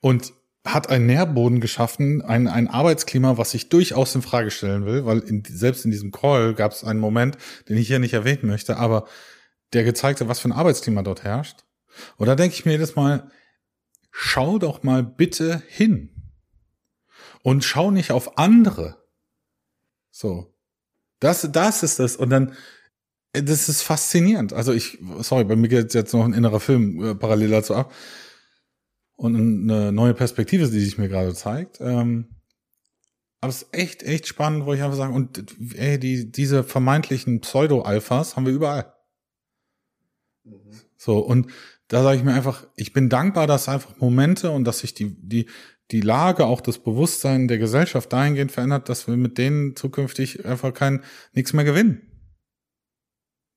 Und 0.00 0.34
hat 0.66 0.88
einen 0.88 1.06
Nährboden 1.06 1.60
geschaffen, 1.60 2.22
ein, 2.22 2.48
ein 2.48 2.68
Arbeitsklima, 2.68 3.36
was 3.36 3.52
ich 3.52 3.68
durchaus 3.68 4.14
in 4.14 4.22
Frage 4.22 4.50
stellen 4.50 4.86
will, 4.86 5.04
weil 5.04 5.18
in, 5.18 5.42
selbst 5.44 5.84
in 5.84 5.90
diesem 5.90 6.10
Call 6.10 6.54
gab 6.54 6.72
es 6.72 6.84
einen 6.84 7.00
Moment, 7.00 7.36
den 7.68 7.76
ich 7.76 7.86
hier 7.86 7.98
nicht 7.98 8.14
erwähnen 8.14 8.46
möchte, 8.46 8.78
aber 8.78 9.06
der 9.74 9.84
gezeigt 9.84 10.20
hat, 10.20 10.28
was 10.28 10.40
für 10.40 10.48
ein 10.48 10.52
Arbeitsklima 10.52 11.02
dort 11.02 11.22
herrscht. 11.22 11.64
Und 12.16 12.26
da 12.26 12.34
denke 12.34 12.54
ich 12.54 12.64
mir 12.64 12.72
jedes 12.72 12.96
Mal, 12.96 13.30
schau 14.10 14.58
doch 14.58 14.82
mal 14.82 15.02
bitte 15.02 15.62
hin. 15.68 16.10
Und 17.42 17.62
schau 17.62 17.90
nicht 17.90 18.10
auf 18.10 18.38
andere. 18.38 19.04
So. 20.10 20.53
Das, 21.24 21.48
das 21.50 21.82
ist 21.82 21.98
das. 21.98 22.16
Und 22.16 22.28
dann, 22.28 22.52
das 23.32 23.70
ist 23.70 23.80
faszinierend. 23.80 24.52
Also 24.52 24.74
ich, 24.74 24.98
sorry, 25.20 25.44
bei 25.44 25.56
mir 25.56 25.68
geht 25.68 25.94
jetzt 25.94 26.12
noch 26.12 26.22
ein 26.22 26.34
innerer 26.34 26.60
Film 26.60 27.02
äh, 27.02 27.14
parallel 27.14 27.48
dazu 27.48 27.74
ab 27.74 27.94
und 29.16 29.34
eine 29.34 29.90
neue 29.90 30.12
Perspektive, 30.12 30.68
die 30.68 30.80
sich 30.80 30.98
mir 30.98 31.08
gerade 31.08 31.34
zeigt. 31.34 31.80
Ähm, 31.80 32.26
aber 33.40 33.48
es 33.48 33.62
ist 33.62 33.68
echt, 33.72 34.02
echt 34.02 34.26
spannend, 34.26 34.66
wo 34.66 34.74
ich 34.74 34.82
einfach 34.82 34.98
sagen, 34.98 35.14
und 35.14 35.46
ey, 35.76 35.98
die, 35.98 36.30
diese 36.30 36.62
vermeintlichen 36.62 37.40
Pseudo-Alphas 37.40 38.36
haben 38.36 38.44
wir 38.44 38.52
überall. 38.52 38.92
Mhm. 40.44 40.58
So, 40.98 41.20
und 41.20 41.50
da 41.88 42.02
sage 42.02 42.18
ich 42.18 42.24
mir 42.24 42.34
einfach, 42.34 42.66
ich 42.76 42.92
bin 42.92 43.08
dankbar, 43.08 43.46
dass 43.46 43.68
einfach 43.70 43.96
Momente 43.96 44.50
und 44.50 44.64
dass 44.64 44.80
sich 44.80 44.92
die, 44.92 45.16
die, 45.20 45.48
die 45.90 46.00
Lage, 46.00 46.46
auch 46.46 46.60
das 46.60 46.78
Bewusstsein 46.78 47.48
der 47.48 47.58
Gesellschaft 47.58 48.12
dahingehend 48.12 48.52
verändert, 48.52 48.88
dass 48.88 49.06
wir 49.06 49.16
mit 49.16 49.38
denen 49.38 49.76
zukünftig 49.76 50.44
einfach 50.46 50.72
kein 50.72 51.02
nichts 51.32 51.52
mehr 51.52 51.64
gewinnen. 51.64 52.10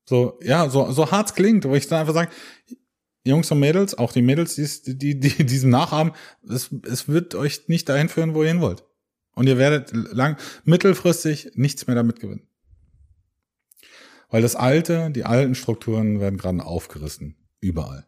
So, 0.05 0.39
ja, 0.41 0.69
so, 0.69 0.91
so 0.91 1.11
hart 1.11 1.35
klingt, 1.35 1.65
wo 1.65 1.75
ich 1.75 1.87
dann 1.87 2.01
einfach 2.01 2.13
sage, 2.13 2.31
Jungs 3.25 3.51
und 3.51 3.59
Mädels, 3.59 3.97
auch 3.97 4.13
die 4.13 4.21
Mädels, 4.21 4.55
die, 4.55 4.97
die, 4.97 5.19
die 5.19 5.45
diesem 5.45 5.69
nachahmen, 5.69 6.13
es, 6.47 6.69
es 6.89 7.07
wird 7.07 7.35
euch 7.35 7.67
nicht 7.67 7.89
dahin 7.89 8.09
führen, 8.09 8.33
wo 8.33 8.43
ihr 8.43 8.49
hin 8.49 8.61
wollt. 8.61 8.83
Und 9.35 9.47
ihr 9.47 9.57
werdet 9.57 9.91
lang, 9.93 10.37
mittelfristig 10.63 11.51
nichts 11.55 11.87
mehr 11.87 11.95
damit 11.95 12.19
gewinnen. 12.19 12.47
Weil 14.29 14.41
das 14.41 14.55
Alte, 14.55 15.11
die 15.11 15.25
alten 15.25 15.55
Strukturen 15.55 16.19
werden 16.19 16.39
gerade 16.39 16.65
aufgerissen. 16.65 17.35
Überall. 17.59 18.07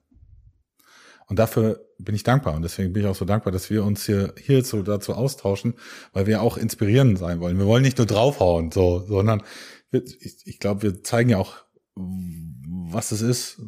Und 1.29 1.37
dafür 1.37 1.85
bin 1.99 2.15
ich 2.15 2.23
dankbar. 2.23 2.55
Und 2.55 2.63
deswegen 2.63 2.91
bin 2.91 3.03
ich 3.03 3.09
auch 3.09 3.15
so 3.15 3.25
dankbar, 3.25 3.53
dass 3.53 3.69
wir 3.69 3.83
uns 3.83 4.05
hier, 4.05 4.33
hier 4.37 4.63
so 4.63 4.81
dazu 4.81 5.13
austauschen, 5.13 5.75
weil 6.11 6.25
wir 6.25 6.41
auch 6.41 6.57
inspirierend 6.57 7.19
sein 7.19 7.39
wollen. 7.39 7.57
Wir 7.57 7.67
wollen 7.67 7.83
nicht 7.83 7.99
nur 7.99 8.07
draufhauen, 8.07 8.71
so, 8.71 9.05
sondern 9.07 9.43
wir, 9.91 10.03
ich, 10.03 10.41
ich 10.45 10.59
glaube, 10.59 10.81
wir 10.81 11.03
zeigen 11.03 11.29
ja 11.29 11.37
auch, 11.37 11.57
was 11.95 13.11
es 13.11 13.21
ist, 13.21 13.61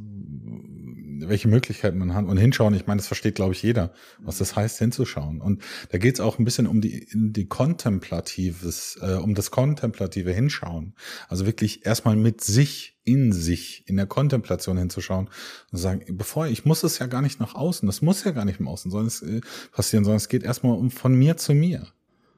welche 1.28 1.48
Möglichkeiten 1.48 1.98
man 1.98 2.14
hat 2.14 2.26
und 2.26 2.38
hinschauen. 2.38 2.74
Ich 2.74 2.88
meine, 2.88 3.00
das 3.00 3.08
versteht, 3.08 3.36
glaube 3.36 3.54
ich, 3.54 3.62
jeder, 3.62 3.94
was 4.20 4.38
das 4.38 4.56
heißt, 4.56 4.80
hinzuschauen. 4.80 5.42
Und 5.42 5.62
da 5.90 5.98
geht 5.98 6.16
es 6.16 6.20
auch 6.22 6.40
ein 6.40 6.46
bisschen 6.46 6.68
um 6.68 6.82
die, 6.82 7.08
die 7.14 7.48
kontemplatives, 7.48 9.00
äh, 9.02 9.16
um 9.16 9.36
das 9.36 9.52
kontemplative 9.52 10.32
Hinschauen. 10.32 10.96
Also 11.28 11.46
wirklich 11.46 11.86
erstmal 11.86 12.16
mit 12.16 12.42
sich, 12.42 12.98
in 13.04 13.34
sich, 13.34 13.84
in 13.88 13.98
der 13.98 14.06
Kontemplation 14.06 14.78
hinzuschauen 14.78 15.30
und 15.72 15.78
sagen, 15.78 16.06
bevor 16.18 16.48
ich 16.48 16.66
muss 16.66 16.84
es 16.84 17.00
ja 17.00 17.08
gar 17.08 17.22
nicht 17.22 17.40
nach 17.40 17.56
außen, 17.56 17.88
das 17.88 18.02
muss 18.02 18.24
ja 18.24 18.32
gar 18.32 18.46
nicht 18.46 18.60
im 18.60 18.68
Außen 18.68 18.92
sondern 18.92 19.08
es, 19.08 19.22
äh, 19.22 19.42
passieren, 19.72 20.04
sondern 20.04 20.18
es 20.18 20.30
geht 20.30 20.44
erstmal 20.44 20.78
um 20.78 20.92
von 20.92 21.16
mir 21.16 21.38
zu 21.38 21.54
mir. 21.54 21.88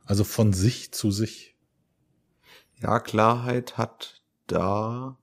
Also 0.06 0.24
von 0.24 0.54
sich 0.54 0.92
zu 0.92 1.12
sich. 1.12 1.56
Ja, 2.82 3.00
Klarheit 3.00 3.78
hat 3.78 4.22
da 4.48 5.18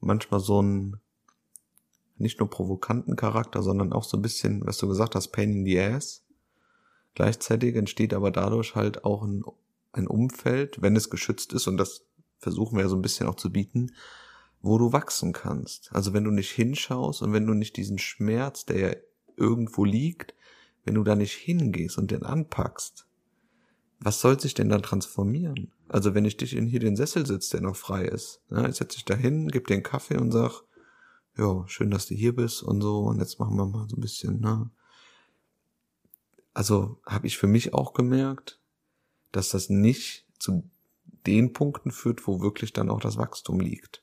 manchmal 0.00 0.40
so 0.40 0.60
ein 0.62 1.00
nicht 2.20 2.40
nur 2.40 2.50
provokanten 2.50 3.16
Charakter, 3.16 3.62
sondern 3.62 3.92
auch 3.92 4.04
so 4.04 4.16
ein 4.16 4.22
bisschen, 4.22 4.66
was 4.66 4.78
du 4.78 4.88
gesagt 4.88 5.14
hast, 5.14 5.28
Pain 5.28 5.52
in 5.52 5.64
the 5.64 5.80
Ass. 5.80 6.24
Gleichzeitig 7.14 7.76
entsteht 7.76 8.14
aber 8.14 8.30
dadurch 8.30 8.74
halt 8.74 9.04
auch 9.04 9.22
ein, 9.22 9.44
ein 9.92 10.06
Umfeld, 10.06 10.80
wenn 10.82 10.96
es 10.96 11.10
geschützt 11.10 11.52
ist, 11.52 11.66
und 11.66 11.76
das 11.76 12.04
versuchen 12.38 12.76
wir 12.76 12.84
ja 12.84 12.88
so 12.88 12.96
ein 12.96 13.02
bisschen 13.02 13.26
auch 13.26 13.34
zu 13.34 13.50
bieten, 13.50 13.92
wo 14.60 14.78
du 14.78 14.92
wachsen 14.92 15.32
kannst. 15.32 15.90
Also 15.92 16.12
wenn 16.12 16.24
du 16.24 16.30
nicht 16.30 16.50
hinschaust 16.50 17.22
und 17.22 17.32
wenn 17.32 17.46
du 17.46 17.54
nicht 17.54 17.76
diesen 17.76 17.98
Schmerz, 17.98 18.64
der 18.64 18.78
ja 18.78 18.96
irgendwo 19.36 19.84
liegt, 19.84 20.34
wenn 20.84 20.94
du 20.94 21.04
da 21.04 21.14
nicht 21.14 21.34
hingehst 21.34 21.98
und 21.98 22.10
den 22.10 22.22
anpackst, 22.22 23.06
was 24.00 24.20
soll 24.20 24.38
sich 24.38 24.54
denn 24.54 24.68
dann 24.68 24.82
transformieren? 24.82 25.72
Also 25.88 26.14
wenn 26.14 26.24
ich 26.24 26.36
dich 26.36 26.54
in 26.54 26.66
hier 26.66 26.80
den 26.80 26.96
Sessel 26.96 27.26
sitze, 27.26 27.52
der 27.52 27.62
noch 27.62 27.76
frei 27.76 28.04
ist, 28.04 28.40
ne, 28.48 28.68
ich 28.68 28.76
setze 28.76 28.96
dich 28.96 29.04
da 29.04 29.14
hin, 29.14 29.48
gib 29.48 29.66
dir 29.66 29.74
einen 29.74 29.82
Kaffee 29.82 30.18
und 30.18 30.30
sag, 30.30 30.62
ja, 31.38 31.66
schön, 31.68 31.90
dass 31.90 32.06
du 32.06 32.14
hier 32.14 32.34
bist 32.34 32.62
und 32.62 32.80
so. 32.80 33.00
Und 33.04 33.20
jetzt 33.20 33.38
machen 33.38 33.56
wir 33.56 33.66
mal 33.66 33.88
so 33.88 33.96
ein 33.96 34.00
bisschen, 34.00 34.40
ne? 34.40 34.70
Also 36.52 37.00
habe 37.06 37.28
ich 37.28 37.38
für 37.38 37.46
mich 37.46 37.72
auch 37.72 37.92
gemerkt, 37.92 38.60
dass 39.30 39.50
das 39.50 39.68
nicht 39.68 40.26
zu 40.40 40.68
den 41.26 41.52
Punkten 41.52 41.92
führt, 41.92 42.26
wo 42.26 42.40
wirklich 42.40 42.72
dann 42.72 42.90
auch 42.90 43.00
das 43.00 43.16
Wachstum 43.16 43.60
liegt. 43.60 44.02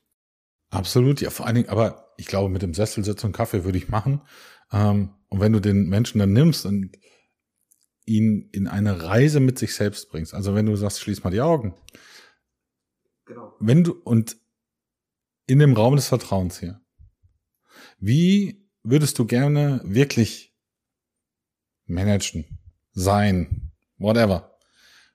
Absolut, 0.70 1.20
ja, 1.20 1.30
vor 1.30 1.46
allen 1.46 1.56
Dingen, 1.56 1.68
aber 1.68 2.14
ich 2.16 2.26
glaube, 2.26 2.48
mit 2.48 2.62
dem 2.62 2.72
Sessel 2.72 3.04
sitzen 3.04 3.26
und 3.26 3.32
Kaffee 3.32 3.64
würde 3.64 3.78
ich 3.78 3.88
machen. 3.88 4.22
Ähm, 4.72 5.10
und 5.28 5.40
wenn 5.40 5.52
du 5.52 5.60
den 5.60 5.88
Menschen 5.88 6.18
dann 6.18 6.32
nimmst 6.32 6.64
und 6.64 6.96
ihn 8.06 8.48
in 8.52 8.68
eine 8.68 9.02
Reise 9.02 9.40
mit 9.40 9.58
sich 9.58 9.74
selbst 9.74 10.08
bringst, 10.10 10.32
also 10.32 10.54
wenn 10.54 10.66
du 10.66 10.76
sagst, 10.76 11.00
schließ 11.00 11.24
mal 11.24 11.30
die 11.30 11.40
Augen. 11.42 11.74
Genau. 13.26 13.54
Wenn 13.60 13.84
du, 13.84 13.92
und 13.92 14.36
in 15.46 15.58
dem 15.58 15.74
Raum 15.74 15.96
des 15.96 16.08
Vertrauens 16.08 16.58
hier, 16.58 16.80
wie 17.98 18.66
würdest 18.82 19.18
du 19.18 19.26
gerne 19.26 19.80
wirklich 19.84 20.54
managen, 21.86 22.58
sein, 22.92 23.72
whatever? 23.98 24.56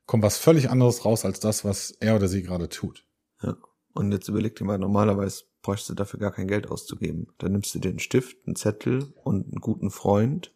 Kommt 0.06 0.24
was 0.24 0.38
völlig 0.38 0.70
anderes 0.70 1.06
raus 1.06 1.26
als 1.26 1.39
das, 1.39 1.63
was 1.63 1.91
er 1.91 2.15
oder 2.15 2.28
sie 2.28 2.44
gerade 2.44 2.70
tut. 2.70 3.06
Ja. 3.41 3.56
Und 3.94 4.12
jetzt 4.12 4.28
überleg 4.28 4.56
dir 4.56 4.65
mal, 4.65 4.78
normalerweise 4.78 5.44
bräuchst 5.62 5.89
du 5.89 5.94
dafür 5.94 6.20
gar 6.20 6.32
kein 6.32 6.48
Geld 6.48 6.70
auszugeben. 6.70 7.28
Dann 7.38 7.52
nimmst 7.52 7.74
du 7.76 7.80
dir 7.80 7.89
einen 7.89 8.00
Stift, 8.00 8.38
einen 8.46 8.56
Zettel 8.56 9.13
und 9.24 9.46
einen 9.46 9.62
guten 9.62 9.91
Freund. 9.91 10.54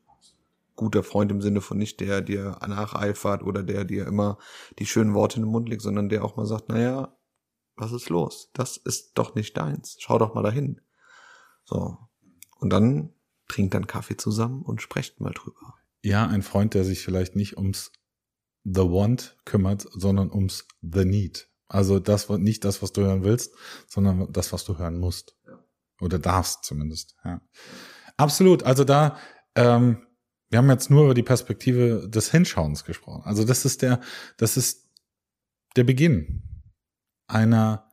Guter 0.76 1.04
Freund 1.04 1.32
im 1.32 1.42
Sinne 1.42 1.62
von 1.62 1.78
nicht 1.78 2.02
der, 2.02 2.22
der 2.22 2.60
nacheifert 2.68 3.44
oder 3.44 3.64
der 3.64 3.86
dir 3.86 4.08
immer 4.08 4.38
die 4.78 4.86
schönen 4.86 5.14
Worte 5.14 5.38
in 5.38 5.44
den 5.44 5.52
Mund 5.52 5.70
legt, 5.70 5.82
sondern 5.82 6.10
der 6.10 6.26
auch 6.26 6.36
mal 6.36 6.46
sagt, 6.46 6.68
naja, 6.68 7.16
was 7.78 7.92
ist 7.92 8.10
los? 8.10 8.50
Das 8.54 8.78
ist 8.78 9.14
doch 9.18 9.36
nicht 9.36 9.56
deins. 9.56 9.96
Schau 10.00 10.18
doch 10.18 10.34
mal 10.34 10.44
dahin. 10.44 10.82
So. 11.64 11.98
Und 12.56 12.70
dann 12.72 13.14
trinkt 13.48 13.74
dann 13.74 13.88
Kaffee 13.88 14.18
zusammen 14.18 14.64
und 14.64 14.82
sprecht 14.82 15.20
mal 15.20 15.32
drüber. 15.32 15.76
Ja, 16.02 16.28
ein 16.28 16.42
Freund, 16.42 16.74
der 16.74 16.84
sich 16.84 17.04
vielleicht 17.04 17.36
nicht 17.36 17.58
ums 17.58 17.92
The 18.64 18.82
Want 18.82 19.38
kümmert, 19.46 19.88
sondern 19.92 20.32
ums 20.32 20.68
The 20.82 21.06
Need. 21.06 21.50
Also 21.68 22.00
das 22.00 22.30
nicht 22.30 22.64
das, 22.64 22.82
was 22.82 22.92
du 22.94 23.02
hören 23.02 23.24
willst, 23.24 23.54
sondern 23.88 24.32
das, 24.32 24.54
was 24.54 24.66
du 24.66 24.78
hören 24.78 24.98
musst. 24.98 25.36
Ja. 25.48 25.60
Oder 26.02 26.20
darfst 26.20 26.64
zumindest. 26.64 27.16
Ja. 27.24 27.42
Absolut. 28.18 28.64
Also 28.64 28.84
da, 28.84 29.18
ähm, 29.56 30.06
wir 30.50 30.60
haben 30.60 30.70
jetzt 30.70 30.90
nur 30.90 31.06
über 31.06 31.14
die 31.14 31.24
Perspektive 31.24 32.08
des 32.08 32.32
Hinschauens 32.32 32.86
gesprochen. 32.86 33.24
Also 33.26 33.44
das 33.46 33.66
ist 33.66 33.82
der, 33.82 34.00
das 34.38 34.58
ist 34.58 34.90
der 35.76 35.84
Beginn 35.84 36.44
einer, 37.28 37.92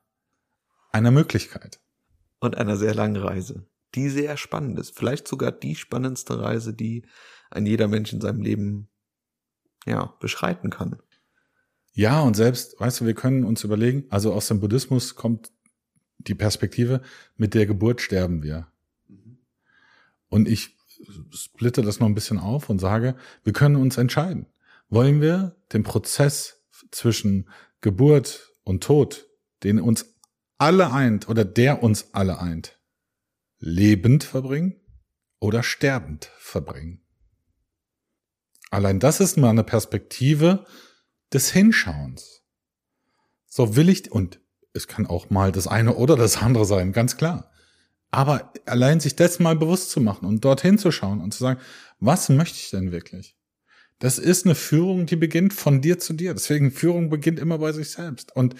einer 0.90 1.11
Möglichkeit. 1.11 1.81
Und 2.40 2.57
einer 2.57 2.77
sehr 2.77 2.94
langen 2.94 3.16
Reise, 3.16 3.66
die 3.94 4.09
sehr 4.09 4.37
spannend 4.37 4.78
ist. 4.78 4.96
Vielleicht 4.96 5.28
sogar 5.28 5.52
die 5.52 5.74
spannendste 5.74 6.40
Reise, 6.40 6.74
die 6.74 7.05
ein 7.50 7.66
jeder 7.66 7.88
Mensch 7.88 8.12
in 8.12 8.20
seinem 8.20 8.42
Leben, 8.42 8.88
ja, 9.87 10.14
beschreiten 10.20 10.70
kann. 10.70 10.96
Ja, 11.92 12.20
und 12.20 12.35
selbst, 12.35 12.81
weißt 12.81 13.00
du, 13.00 13.07
wir 13.07 13.14
können 13.14 13.44
uns 13.44 13.64
überlegen, 13.64 14.05
also 14.09 14.33
aus 14.33 14.48
dem 14.48 14.61
Buddhismus 14.61 15.14
kommt 15.14 15.52
die 16.18 16.35
Perspektive, 16.35 17.02
mit 17.37 17.55
der 17.55 17.66
Geburt 17.66 18.00
sterben 18.00 18.42
wir. 18.42 18.68
Und 20.28 20.48
ich 20.48 20.76
splitte 21.31 21.83
das 21.83 22.00
noch 22.00 22.07
ein 22.07 22.14
bisschen 22.14 22.38
auf 22.38 22.70
und 22.70 22.78
sage, 22.78 23.16
wir 23.44 23.52
können 23.52 23.76
uns 23.76 23.98
entscheiden. 23.98 24.46
Wollen 24.88 25.20
wir 25.20 25.57
den 25.72 25.83
Prozess 25.83 26.62
zwischen 26.90 27.48
Geburt 27.81 28.52
und 28.64 28.83
Tod, 28.83 29.26
den 29.62 29.81
uns 29.81 30.14
alle 30.59 30.92
eint 30.92 31.28
oder 31.28 31.44
der 31.44 31.83
uns 31.83 32.14
alle 32.14 32.38
eint, 32.38 32.78
lebend 33.62 34.25
verbringen 34.25 34.81
oder 35.40 35.62
sterbend 35.62 36.31
verbringen? 36.37 37.01
Allein 38.70 39.01
das 39.01 39.20
ist 39.20 39.37
mal 39.37 39.51
eine 39.51 39.64
Perspektive, 39.64 40.66
des 41.33 41.51
Hinschauens. 41.51 42.42
So 43.46 43.77
will 43.77 43.88
ich, 43.88 44.11
und 44.11 44.40
es 44.75 44.88
kann 44.88 45.07
auch 45.07 45.31
mal 45.31 45.53
das 45.53 45.66
eine 45.66 45.94
oder 45.94 46.16
das 46.16 46.38
andere 46.38 46.64
sein, 46.64 46.92
ganz 46.92 47.16
klar. 47.16 47.51
Aber 48.11 48.53
allein 48.66 49.01
sich 49.01 49.16
das 49.16 49.38
mal 49.38 49.57
bewusst 49.57 49.90
zu 49.90 50.01
machen 50.01 50.27
und 50.27 50.44
dorthin 50.44 50.77
zu 50.77 50.90
schauen 50.90 51.20
und 51.20 51.33
zu 51.33 51.42
sagen, 51.42 51.61
was 52.01 52.29
möchte 52.29 52.59
ich 52.59 52.70
denn 52.70 52.92
wirklich? 52.92 53.37
Das 53.98 54.18
ist 54.18 54.44
eine 54.44 54.55
Führung, 54.55 55.07
die 55.07 55.16
beginnt 55.16 55.55
von 55.55 55.81
dir 55.81 55.98
zu 55.98 56.12
dir. 56.12 56.35
Deswegen 56.35 56.72
Führung 56.72 57.09
beginnt 57.09 57.38
immer 57.38 57.59
bei 57.59 57.72
sich 57.72 57.90
selbst. 57.90 58.35
Und 58.35 58.57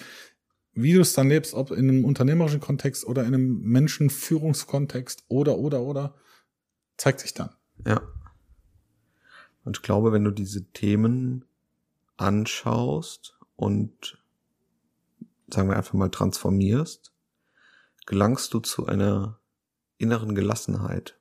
wie 0.75 0.93
du 0.95 1.01
es 1.01 1.13
dann 1.13 1.29
lebst, 1.29 1.55
ob 1.55 1.71
in 1.71 1.89
einem 1.89 2.05
unternehmerischen 2.05 2.61
Kontext 2.61 3.07
oder 3.07 3.23
in 3.23 3.35
einem 3.35 3.61
Menschenführungskontext 3.63 5.25
oder, 5.29 5.59
oder, 5.59 5.83
oder, 5.83 6.15
zeigt 6.97 7.21
sich 7.21 7.35
dann. 7.35 7.51
Ja. 7.87 8.01
Und 9.65 9.79
ich 9.79 9.83
glaube, 9.83 10.13
wenn 10.13 10.25
du 10.25 10.31
diese 10.31 10.65
Themen 10.73 11.45
anschaust 12.17 13.39
und 13.57 14.19
sagen 15.53 15.69
wir 15.69 15.77
einfach 15.77 15.95
mal 15.95 16.11
transformierst, 16.11 17.13
gelangst 18.07 18.53
du 18.55 18.61
zu 18.61 18.87
einer 18.87 19.39
inneren 19.99 20.35
Gelassenheit. 20.35 21.19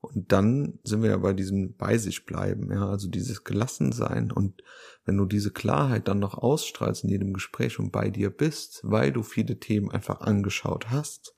Und 0.00 0.32
dann 0.32 0.78
sind 0.82 1.02
wir 1.02 1.10
ja 1.10 1.18
bei 1.18 1.34
diesem 1.34 1.76
bei 1.76 1.98
sich 1.98 2.24
bleiben, 2.24 2.72
ja, 2.72 2.88
also 2.88 3.08
dieses 3.08 3.44
Gelassensein. 3.44 4.32
Und 4.32 4.62
wenn 5.04 5.16
du 5.16 5.26
diese 5.26 5.50
Klarheit 5.50 6.08
dann 6.08 6.18
noch 6.18 6.34
ausstrahlst 6.34 7.04
in 7.04 7.10
jedem 7.10 7.34
Gespräch 7.34 7.78
und 7.78 7.92
bei 7.92 8.08
dir 8.08 8.30
bist, 8.30 8.80
weil 8.82 9.12
du 9.12 9.22
viele 9.22 9.60
Themen 9.60 9.90
einfach 9.90 10.20
angeschaut 10.20 10.90
hast, 10.90 11.34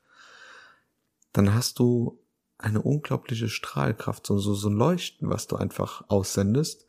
dann 1.32 1.54
hast 1.54 1.78
du 1.78 2.20
eine 2.58 2.82
unglaubliche 2.82 3.48
Strahlkraft, 3.48 4.26
so, 4.26 4.38
so, 4.38 4.54
so 4.54 4.68
ein 4.68 4.76
Leuchten, 4.76 5.28
was 5.28 5.48
du 5.48 5.56
einfach 5.56 6.04
aussendest, 6.08 6.86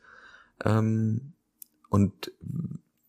ähm, 0.64 1.32
und 1.88 2.32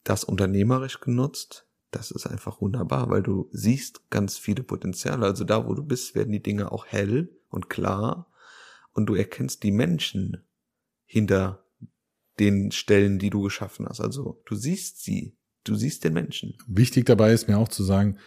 das 0.03 0.23
unternehmerisch 0.23 0.99
genutzt, 0.99 1.65
das 1.91 2.11
ist 2.11 2.27
einfach 2.27 2.61
wunderbar, 2.61 3.09
weil 3.09 3.23
du 3.23 3.49
siehst 3.51 4.09
ganz 4.09 4.37
viele 4.37 4.63
Potenziale. 4.63 5.25
Also 5.25 5.43
da, 5.43 5.67
wo 5.67 5.73
du 5.73 5.83
bist, 5.83 6.13
werden 6.13 6.31
die 6.31 6.43
Dinge 6.43 6.71
auch 6.71 6.85
hell 6.85 7.29
und 7.49 7.69
klar 7.69 8.27
und 8.95 9.05
du 9.05 9.13
erkennst 9.13 9.61
die 9.61 9.71
Menschen 9.71 10.37
hinter 11.05 11.65
den 12.39 12.71
Stellen, 12.71 13.19
die 13.19 13.29
du 13.29 13.41
geschaffen 13.41 13.87
hast. 13.87 14.01
Also 14.01 14.41
du 14.45 14.55
siehst 14.55 15.03
sie, 15.03 15.37
du 15.63 15.75
siehst 15.75 16.03
den 16.03 16.13
Menschen. 16.13 16.57
Wichtig 16.67 17.05
dabei 17.05 17.31
ist 17.31 17.47
mir 17.47 17.57
auch 17.57 17.67
zu 17.67 17.83
sagen, 17.83 18.17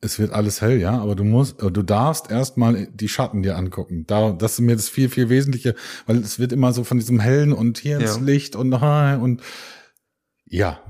es 0.00 0.18
wird 0.18 0.32
alles 0.32 0.60
hell, 0.60 0.80
ja, 0.80 0.98
aber 0.98 1.14
du 1.14 1.24
musst, 1.24 1.60
du 1.60 1.82
darfst 1.82 2.30
erstmal 2.30 2.88
die 2.88 3.08
Schatten 3.08 3.42
dir 3.42 3.56
angucken. 3.56 4.06
Da, 4.06 4.32
das 4.32 4.54
ist 4.54 4.60
mir 4.60 4.76
das 4.76 4.88
viel, 4.88 5.08
viel 5.08 5.30
Wesentliche, 5.30 5.74
weil 6.06 6.18
es 6.18 6.38
wird 6.38 6.52
immer 6.52 6.72
so 6.72 6.84
von 6.84 6.98
diesem 6.98 7.20
hellen 7.20 7.52
und 7.52 7.78
hier 7.78 7.98
ins 7.98 8.16
ja. 8.16 8.22
Licht 8.22 8.54
und, 8.54 8.72
und 8.72 9.42
ja, 10.44 10.80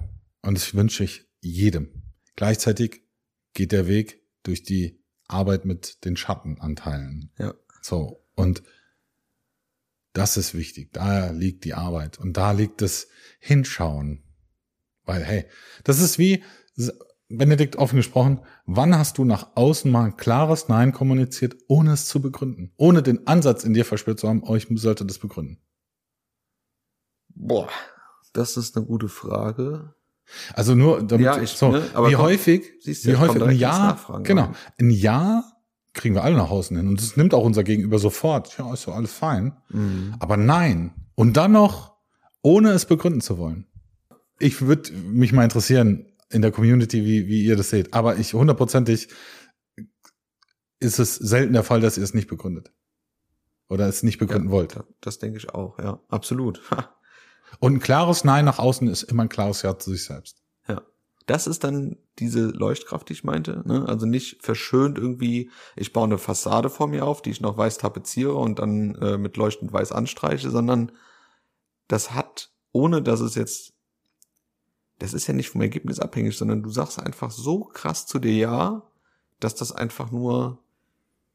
und 0.42 0.58
das 0.58 0.74
wünsche 0.74 1.04
ich 1.04 1.26
jedem. 1.40 2.02
Gleichzeitig 2.34 3.02
geht 3.52 3.72
der 3.72 3.86
Weg 3.86 4.20
durch 4.42 4.64
die 4.64 5.00
Arbeit 5.28 5.64
mit 5.64 6.04
den 6.04 6.16
Schattenanteilen. 6.16 7.30
Ja. 7.38 7.54
So, 7.82 8.26
und 8.34 8.62
das 10.14 10.38
ist 10.38 10.54
wichtig. 10.54 10.92
Da 10.92 11.30
liegt 11.30 11.64
die 11.64 11.74
Arbeit 11.74 12.18
und 12.18 12.36
da 12.36 12.52
liegt 12.52 12.80
das 12.80 13.08
Hinschauen. 13.40 14.22
Weil, 15.04 15.22
hey, 15.22 15.44
das 15.82 16.00
ist 16.00 16.18
wie, 16.18 16.42
Benedikt 17.28 17.76
offen 17.76 17.96
gesprochen, 17.96 18.40
wann 18.64 18.96
hast 18.96 19.18
du 19.18 19.24
nach 19.24 19.56
außen 19.56 19.90
mal 19.90 20.04
ein 20.04 20.16
klares 20.16 20.68
Nein 20.68 20.92
kommuniziert, 20.92 21.56
ohne 21.68 21.92
es 21.92 22.06
zu 22.06 22.22
begründen? 22.22 22.72
Ohne 22.76 23.02
den 23.02 23.26
Ansatz 23.26 23.64
in 23.64 23.74
dir 23.74 23.84
verspürt 23.84 24.20
zu 24.20 24.28
haben, 24.28 24.42
oh, 24.42 24.54
ich 24.54 24.68
sollte 24.70 25.04
das 25.04 25.18
begründen. 25.18 25.60
Boah, 27.28 27.68
das 28.32 28.56
ist 28.56 28.76
eine 28.76 28.86
gute 28.86 29.08
Frage. 29.08 29.94
Also 30.54 30.74
nur, 30.74 31.02
damit, 31.02 31.26
ja, 31.26 31.42
ich, 31.42 31.50
so, 31.50 31.72
ne, 31.72 31.90
aber 31.92 32.08
wie 32.08 32.14
komm, 32.14 32.24
häufig, 32.24 32.72
siehst 32.80 33.04
du, 33.04 33.10
wie 33.10 33.16
häufig, 33.16 33.42
ein 33.42 33.56
Jahr, 33.56 34.22
genau, 34.22 34.52
ein 34.78 34.90
Jahr 34.90 35.53
kriegen 35.94 36.14
wir 36.14 36.24
alle 36.24 36.36
nach 36.36 36.50
Hause 36.50 36.76
hin 36.76 36.88
und 36.88 37.00
das 37.00 37.16
nimmt 37.16 37.32
auch 37.32 37.44
unser 37.44 37.64
Gegenüber 37.64 37.98
sofort. 37.98 38.58
Ja, 38.58 38.72
ist 38.72 38.86
doch 38.86 38.94
alles 38.94 39.12
fein. 39.12 39.56
Mhm. 39.70 40.14
Aber 40.18 40.36
nein. 40.36 40.92
Und 41.14 41.36
dann 41.36 41.52
noch, 41.52 41.96
ohne 42.42 42.70
es 42.70 42.84
begründen 42.84 43.20
zu 43.20 43.38
wollen. 43.38 43.66
Ich 44.38 44.62
würde 44.62 44.92
mich 44.92 45.32
mal 45.32 45.44
interessieren 45.44 46.06
in 46.30 46.42
der 46.42 46.50
Community, 46.50 47.04
wie, 47.04 47.28
wie 47.28 47.44
ihr 47.44 47.56
das 47.56 47.70
seht. 47.70 47.94
Aber 47.94 48.18
ich 48.18 48.34
hundertprozentig 48.34 49.08
ist 50.80 50.98
es 50.98 51.14
selten 51.14 51.52
der 51.52 51.62
Fall, 51.62 51.80
dass 51.80 51.96
ihr 51.96 52.04
es 52.04 52.12
nicht 52.12 52.28
begründet. 52.28 52.72
Oder 53.68 53.88
es 53.88 54.02
nicht 54.02 54.18
begründen 54.18 54.48
ja, 54.48 54.52
wollt. 54.52 54.78
Das 55.00 55.18
denke 55.18 55.38
ich 55.38 55.54
auch, 55.54 55.78
ja. 55.78 56.00
Absolut. 56.08 56.60
Und 57.60 57.74
ein 57.74 57.80
klares 57.80 58.24
Nein 58.24 58.44
nach 58.44 58.58
außen 58.58 58.88
ist 58.88 59.04
immer 59.04 59.22
ein 59.22 59.28
klares 59.28 59.62
Ja 59.62 59.78
zu 59.78 59.92
sich 59.92 60.04
selbst. 60.04 60.43
Das 61.26 61.46
ist 61.46 61.64
dann 61.64 61.96
diese 62.18 62.48
Leuchtkraft, 62.48 63.08
die 63.08 63.14
ich 63.14 63.24
meinte. 63.24 63.62
Ne? 63.66 63.86
Also 63.88 64.06
nicht 64.06 64.42
verschönt 64.42 64.98
irgendwie, 64.98 65.50
ich 65.76 65.92
baue 65.92 66.04
eine 66.04 66.18
Fassade 66.18 66.68
vor 66.68 66.86
mir 66.86 67.06
auf, 67.06 67.22
die 67.22 67.30
ich 67.30 67.40
noch 67.40 67.56
weiß 67.56 67.78
tapeziere 67.78 68.34
und 68.34 68.58
dann 68.58 68.94
äh, 68.96 69.16
mit 69.16 69.36
leuchtend 69.36 69.72
weiß 69.72 69.92
anstreiche, 69.92 70.50
sondern 70.50 70.92
das 71.88 72.12
hat, 72.12 72.50
ohne 72.72 73.02
dass 73.02 73.20
es 73.20 73.34
jetzt, 73.34 73.72
das 74.98 75.14
ist 75.14 75.26
ja 75.26 75.34
nicht 75.34 75.50
vom 75.50 75.62
Ergebnis 75.62 75.98
abhängig, 75.98 76.36
sondern 76.36 76.62
du 76.62 76.70
sagst 76.70 77.00
einfach 77.00 77.30
so 77.30 77.64
krass 77.64 78.06
zu 78.06 78.18
dir 78.18 78.34
Ja, 78.34 78.82
dass 79.40 79.54
das 79.54 79.72
einfach 79.72 80.10
nur 80.10 80.58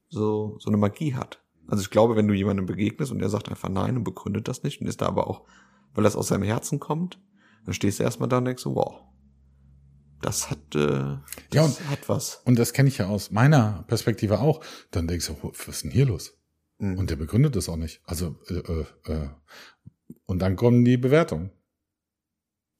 so, 0.08 0.58
so 0.60 0.69
eine 0.69 0.78
Magie 0.78 1.15
hat. 1.15 1.41
Also 1.67 1.82
ich 1.82 1.89
glaube, 1.89 2.15
wenn 2.15 2.28
du 2.28 2.34
jemandem 2.34 2.65
begegnest 2.65 3.12
und 3.12 3.19
der 3.19 3.30
sagt 3.30 3.49
einfach 3.49 3.69
nein 3.69 3.97
und 3.97 4.04
begründet 4.04 4.47
das 4.47 4.63
nicht 4.63 4.82
und 4.82 4.88
ist 4.88 5.02
da 5.02 5.08
aber 5.08 5.28
auch 5.28 5.45
weil 5.93 6.04
das 6.04 6.15
aus 6.15 6.28
seinem 6.28 6.43
Herzen 6.43 6.80
kommt, 6.80 7.19
dann 7.65 7.73
stehst 7.73 7.99
du 7.99 8.04
erstmal 8.04 8.30
da 8.30 8.38
und 8.38 8.45
denkst 8.45 8.63
so, 8.63 8.75
wow, 8.75 9.02
das 10.21 10.49
hat, 10.49 10.58
äh, 10.75 10.77
das 10.77 11.19
Ja, 11.53 11.63
und- 11.63 11.89
hat 11.89 12.08
was. 12.10 12.41
Und 12.45 12.58
das 12.60 12.73
kenne 12.73 12.89
ich 12.89 12.97
ja 12.97 13.08
aus 13.08 13.32
meiner 13.32 13.84
Perspektive 13.88 14.39
auch. 14.39 14.63
Dann 14.91 15.08
denkst 15.08 15.27
du, 15.27 15.36
was 15.41 15.67
ist 15.67 15.84
denn 15.84 15.91
hier 15.91 16.05
los? 16.05 16.34
Mhm. 16.79 16.97
Und 16.97 17.10
der 17.10 17.15
begründet 17.15 17.55
das 17.55 17.69
auch 17.69 17.75
nicht. 17.77 18.01
Also, 18.05 18.36
äh, 18.49 18.53
äh, 18.55 18.86
äh. 19.13 19.29
und 20.25 20.39
dann 20.39 20.55
kommen 20.55 20.84
die 20.86 20.97
Bewertungen. 20.97 21.51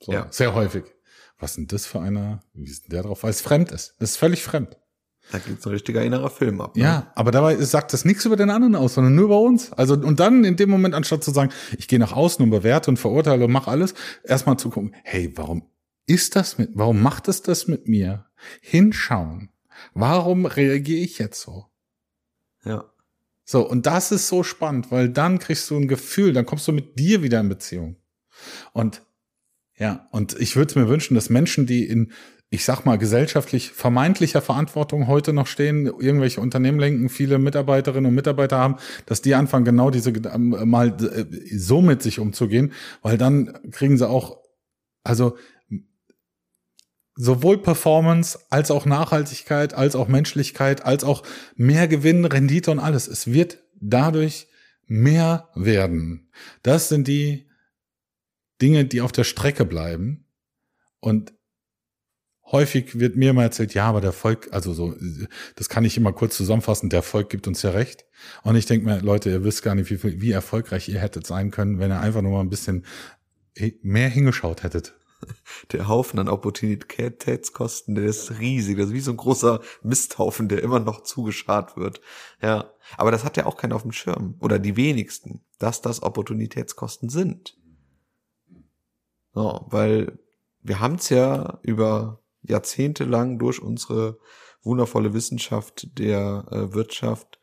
So, 0.02 0.12
Ja. 0.13 0.28
sehr 0.32 0.54
häufig. 0.54 0.84
Was 1.38 1.52
ist 1.52 1.58
denn 1.58 1.67
das 1.67 1.86
für 1.86 1.99
einer? 2.02 2.41
Wie 2.54 2.69
ist 2.69 2.84
denn 2.86 2.91
der 2.91 3.04
drauf? 3.04 3.23
Weil 3.23 3.30
es 3.32 3.41
fremd 3.41 3.71
ist. 3.71 3.95
Das 3.99 4.12
ist 4.12 4.17
völlig 4.17 4.43
fremd. 4.43 4.78
da 5.32 5.38
geht 5.38 5.63
ein 5.63 5.69
richtiger 5.69 6.02
innerer 6.04 6.30
Film 6.32 6.60
ab. 6.60 6.75
ne? 6.75 6.82
Ja, 6.84 7.12
aber 7.15 7.30
dabei 7.32 7.56
sagt 7.58 7.93
das 7.93 8.04
nichts 8.04 8.25
über 8.25 8.36
den 8.36 8.49
anderen 8.49 8.75
aus, 8.75 8.95
sondern 8.95 9.13
nur 9.15 9.25
über 9.25 9.39
uns. 9.39 9.71
Also, 9.73 9.93
und 9.93 10.19
dann 10.19 10.43
in 10.43 10.56
dem 10.56 10.69
Moment, 10.71 10.95
anstatt 10.95 11.23
zu 11.23 11.30
sagen, 11.32 11.52
ich 11.78 11.88
gehe 11.88 11.99
nach 11.99 12.13
außen 12.13 12.41
und 12.43 12.49
bewerte 12.49 12.89
und 12.89 12.97
verurteile 12.97 13.45
und 13.45 13.52
mache 13.52 13.69
alles, 13.69 13.93
erstmal 14.23 14.58
zu 14.58 14.69
gucken, 14.71 14.95
hey, 15.04 15.32
warum 15.36 15.69
ist 16.10 16.36
das 16.36 16.58
mit, 16.58 16.72
warum 16.74 17.02
macht 17.02 17.28
es 17.28 17.43
das 17.43 17.67
mit 17.67 17.88
mir? 17.88 18.26
Hinschauen. 18.62 19.50
Warum 19.93 20.45
reagiere 20.45 21.02
ich 21.02 21.19
jetzt 21.19 21.41
so? 21.41 21.67
Ja. 22.65 22.86
So, 23.45 23.67
und 23.67 23.86
das 23.86 24.12
ist 24.12 24.28
so 24.28 24.43
spannend, 24.43 24.91
weil 24.91 25.10
dann 25.10 25.39
kriegst 25.39 25.69
du 25.69 25.78
ein 25.78 25.88
Gefühl, 25.88 26.34
dann 26.34 26.45
kommst 26.45 26.67
du 26.67 26.72
mit 26.72 27.00
dir 27.00 27.24
wieder 27.24 27.39
in 27.39 27.50
Beziehung. 27.50 27.95
Und 28.74 29.04
ja, 29.78 30.08
und 30.12 30.39
ich 30.39 30.56
würde 30.56 30.80
mir 30.80 30.89
wünschen, 30.89 31.15
dass 31.15 31.30
Menschen, 31.30 31.65
die 31.65 31.88
in, 31.88 32.12
ich 32.50 32.65
sag 32.65 32.86
mal, 32.86 32.98
gesellschaftlich 32.98 33.72
vermeintlicher 33.72 34.41
Verantwortung 34.41 35.08
heute 35.08 35.32
noch 35.32 35.48
stehen, 35.48 35.86
irgendwelche 35.86 36.41
Unternehmen 36.41 36.80
lenken, 36.80 37.10
viele 37.10 37.38
Mitarbeiterinnen 37.38 38.08
und 38.08 38.15
Mitarbeiter 38.15 38.58
haben, 38.58 38.76
dass 39.06 39.22
die 39.22 39.36
anfangen, 39.36 39.65
genau 39.65 39.89
diese 39.89 40.10
ähm, 40.10 40.69
mal 40.69 40.89
äh, 40.89 41.26
so 41.58 41.82
mit 41.82 42.02
sich 42.02 42.19
umzugehen, 42.19 42.74
weil 43.02 43.17
dann 43.17 43.60
kriegen 43.72 43.98
sie 43.98 44.08
auch, 44.08 44.38
also 45.04 45.38
sowohl 47.21 47.62
Performance 47.62 48.39
als 48.49 48.71
auch 48.71 48.86
Nachhaltigkeit, 48.86 49.73
als 49.73 49.93
auch 49.95 50.08
Menschlichkeit, 50.08 50.86
als 50.86 51.03
auch 51.03 51.23
mehr 51.58 51.89
Gewinn, 51.89 52.23
Rendite 52.23 52.71
und 52.71 52.79
alles. 52.79 53.10
Es 53.10 53.27
wird 53.27 53.60
dadurch 53.82 54.47
mehr 54.88 55.49
werden. 55.53 56.32
Das 56.63 56.88
sind 56.88 57.10
die 57.10 57.49
Dinge, 58.62 58.86
die 58.86 59.01
auf 59.01 59.12
der 59.12 59.25
Strecke 59.25 59.65
bleiben. 59.65 60.27
Und 61.01 61.34
häufig 62.45 62.99
wird 62.99 63.17
mir 63.17 63.32
immer 63.32 63.43
erzählt, 63.43 63.73
ja, 63.73 63.88
aber 63.88 63.99
der 63.99 64.13
Volk, 64.13 64.47
also 64.51 64.73
so, 64.73 64.95
das 65.58 65.67
kann 65.67 65.84
ich 65.84 65.97
immer 65.97 66.13
kurz 66.13 66.38
zusammenfassen, 66.38 66.89
der 66.89 67.03
Volk 67.03 67.29
gibt 67.29 67.49
uns 67.49 67.62
ja 67.63 67.71
recht. 67.71 68.05
Und 68.43 68.55
ich 68.55 68.65
denke 68.65 68.86
mir, 68.86 69.01
Leute, 69.01 69.29
ihr 69.29 69.43
wisst 69.43 69.62
gar 69.62 69.75
nicht, 69.75 69.91
wie, 69.91 70.21
wie 70.21 70.32
erfolgreich 70.32 70.88
ihr 70.88 71.01
hättet 71.01 71.27
sein 71.27 71.51
können, 71.51 71.79
wenn 71.79 71.91
ihr 71.91 71.99
einfach 71.99 72.21
nur 72.21 72.32
mal 72.32 72.41
ein 72.41 72.49
bisschen 72.49 72.86
mehr 73.82 74.08
hingeschaut 74.08 74.63
hättet. 74.63 74.95
Der 75.71 75.88
Haufen 75.88 76.19
an 76.19 76.29
Opportunitätskosten, 76.29 77.95
der 77.95 78.05
ist 78.05 78.39
riesig. 78.39 78.77
Das 78.77 78.88
ist 78.88 78.93
wie 78.93 78.99
so 78.99 79.12
ein 79.12 79.17
großer 79.17 79.62
Misthaufen, 79.84 80.47
der 80.47 80.63
immer 80.63 80.79
noch 80.79 81.03
zugeschart 81.03 81.77
wird. 81.77 82.01
Ja. 82.41 82.71
Aber 82.97 83.12
das 83.12 83.23
hat 83.23 83.38
ja 83.38 83.45
auch 83.45 83.58
keiner 83.58 83.75
auf 83.75 83.84
dem 83.84 83.91
Schirm. 83.91 84.36
Oder 84.39 84.60
die 84.60 84.75
wenigsten, 84.75 85.41
dass 85.60 85.82
das 85.82 86.01
Opportunitätskosten 86.01 87.10
sind. 87.10 87.58
So, 89.34 89.65
weil 89.69 90.17
wir 90.62 90.79
haben 90.79 90.95
es 90.95 91.10
ja 91.10 91.60
über 91.62 92.21
Jahrzehnte 92.41 93.03
lang 93.03 93.38
durch 93.38 93.62
unsere 93.62 94.19
wundervolle 94.63 95.13
Wissenschaft 95.13 95.97
der 95.99 96.45
äh, 96.51 96.73
Wirtschaft 96.73 97.39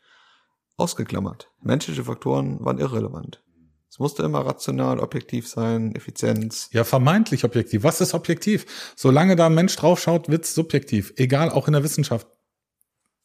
ausgeklammert. 0.77 1.51
Menschliche 1.63 2.05
Faktoren 2.05 2.65
waren 2.65 2.79
irrelevant. 2.79 3.43
Es 3.89 3.99
musste 3.99 4.23
immer 4.25 4.45
rational, 4.45 4.99
objektiv 5.01 5.49
sein, 5.49 5.95
Effizienz. 5.95 6.69
Ja, 6.73 6.85
vermeintlich 6.85 7.45
objektiv. 7.45 7.83
Was 7.83 8.01
ist 8.01 8.15
objektiv? 8.15 8.67
Solange 8.97 9.37
da 9.37 9.47
ein 9.47 9.55
Mensch 9.55 9.77
draufschaut, 9.77 10.29
wird's 10.29 10.55
subjektiv. 10.55 11.15
Egal, 11.17 11.51
auch 11.51 11.67
in 11.67 11.73
der 11.73 11.83
Wissenschaft. 11.83 12.27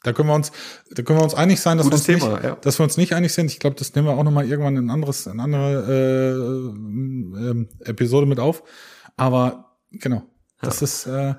Da 0.03 0.13
können 0.13 0.29
wir 0.29 0.35
uns, 0.35 0.51
da 0.89 1.03
können 1.03 1.19
wir 1.19 1.23
uns 1.23 1.35
einig 1.35 1.59
sein, 1.59 1.77
dass, 1.77 1.87
wir 1.87 1.93
uns, 1.93 2.03
Thema, 2.03 2.33
nicht, 2.33 2.43
ja. 2.43 2.55
dass 2.55 2.79
wir 2.79 2.83
uns 2.83 2.97
nicht 2.97 3.13
einig 3.13 3.33
sind. 3.33 3.51
Ich 3.51 3.59
glaube, 3.59 3.75
das 3.75 3.93
nehmen 3.93 4.07
wir 4.07 4.13
auch 4.13 4.23
noch 4.23 4.31
mal 4.31 4.47
irgendwann 4.47 4.77
in 4.77 4.89
anderes, 4.89 5.27
in 5.27 5.39
andere 5.39 5.85
äh, 5.87 7.49
ähm, 7.49 7.69
Episode 7.81 8.25
mit 8.25 8.39
auf. 8.39 8.63
Aber 9.17 9.77
genau, 9.91 10.23
das 10.61 10.81
ist. 10.81 11.05
Äh, 11.05 11.35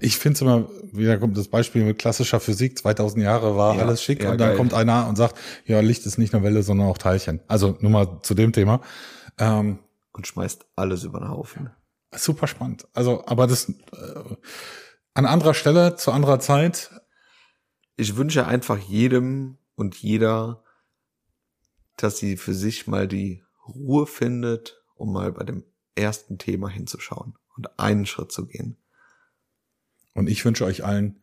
ich 0.00 0.18
finde 0.18 0.34
es 0.34 0.40
immer, 0.42 0.68
wieder 0.92 1.18
kommt 1.18 1.36
das 1.36 1.48
Beispiel 1.48 1.84
mit 1.84 1.98
klassischer 1.98 2.40
Physik, 2.40 2.78
2000 2.78 3.22
Jahre 3.22 3.56
war 3.56 3.76
Ja, 3.76 3.82
alles 3.82 4.02
schick 4.02 4.22
ja, 4.22 4.30
und 4.30 4.38
dann 4.38 4.50
geil. 4.50 4.56
kommt 4.56 4.74
einer 4.74 5.08
und 5.08 5.16
sagt, 5.16 5.36
ja, 5.66 5.80
Licht 5.80 6.06
ist 6.06 6.18
nicht 6.18 6.32
nur 6.32 6.42
Welle, 6.42 6.62
sondern 6.62 6.88
auch 6.88 6.98
Teilchen. 6.98 7.40
Also 7.48 7.76
nur 7.80 7.90
mal 7.90 8.20
zu 8.22 8.34
dem 8.34 8.52
Thema. 8.52 8.80
Ähm, 9.38 9.80
und 10.12 10.26
schmeißt 10.26 10.66
alles 10.76 11.04
über 11.04 11.20
den 11.20 11.28
Haufen. 11.30 11.70
super 12.14 12.46
spannend. 12.46 12.86
Also, 12.92 13.24
aber 13.26 13.46
das 13.46 13.68
äh, 13.68 13.74
an 15.14 15.26
anderer 15.26 15.54
Stelle, 15.54 15.96
zu 15.96 16.12
anderer 16.12 16.40
Zeit. 16.40 16.90
Ich 17.96 18.16
wünsche 18.16 18.46
einfach 18.46 18.78
jedem 18.78 19.58
und 19.74 19.96
jeder, 19.96 20.62
dass 21.96 22.18
sie 22.18 22.36
für 22.36 22.54
sich 22.54 22.86
mal 22.86 23.08
die 23.08 23.42
Ruhe 23.66 24.06
findet, 24.06 24.80
um 24.94 25.12
mal 25.12 25.32
bei 25.32 25.42
dem 25.42 25.64
ersten 25.96 26.38
Thema 26.38 26.68
hinzuschauen 26.68 27.36
und 27.56 27.78
einen 27.78 28.06
Schritt 28.06 28.30
zu 28.30 28.46
gehen. 28.46 28.76
Und 30.18 30.28
ich 30.28 30.44
wünsche 30.44 30.64
euch 30.64 30.84
allen 30.84 31.22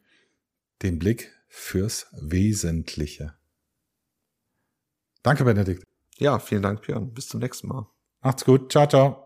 den 0.82 1.00
Blick 1.00 1.34
fürs 1.50 2.08
Wesentliche. 2.14 3.34
Danke, 5.22 5.44
Benedikt. 5.44 5.84
Ja, 6.18 6.40
vielen 6.40 6.62
Dank, 6.62 6.82
Björn. 6.82 7.14
Bis 7.14 7.28
zum 7.28 7.42
nächsten 7.42 7.68
Mal. 7.68 7.90
Macht's 8.22 8.46
gut. 8.46 8.72
Ciao, 8.72 8.88
ciao. 8.88 9.25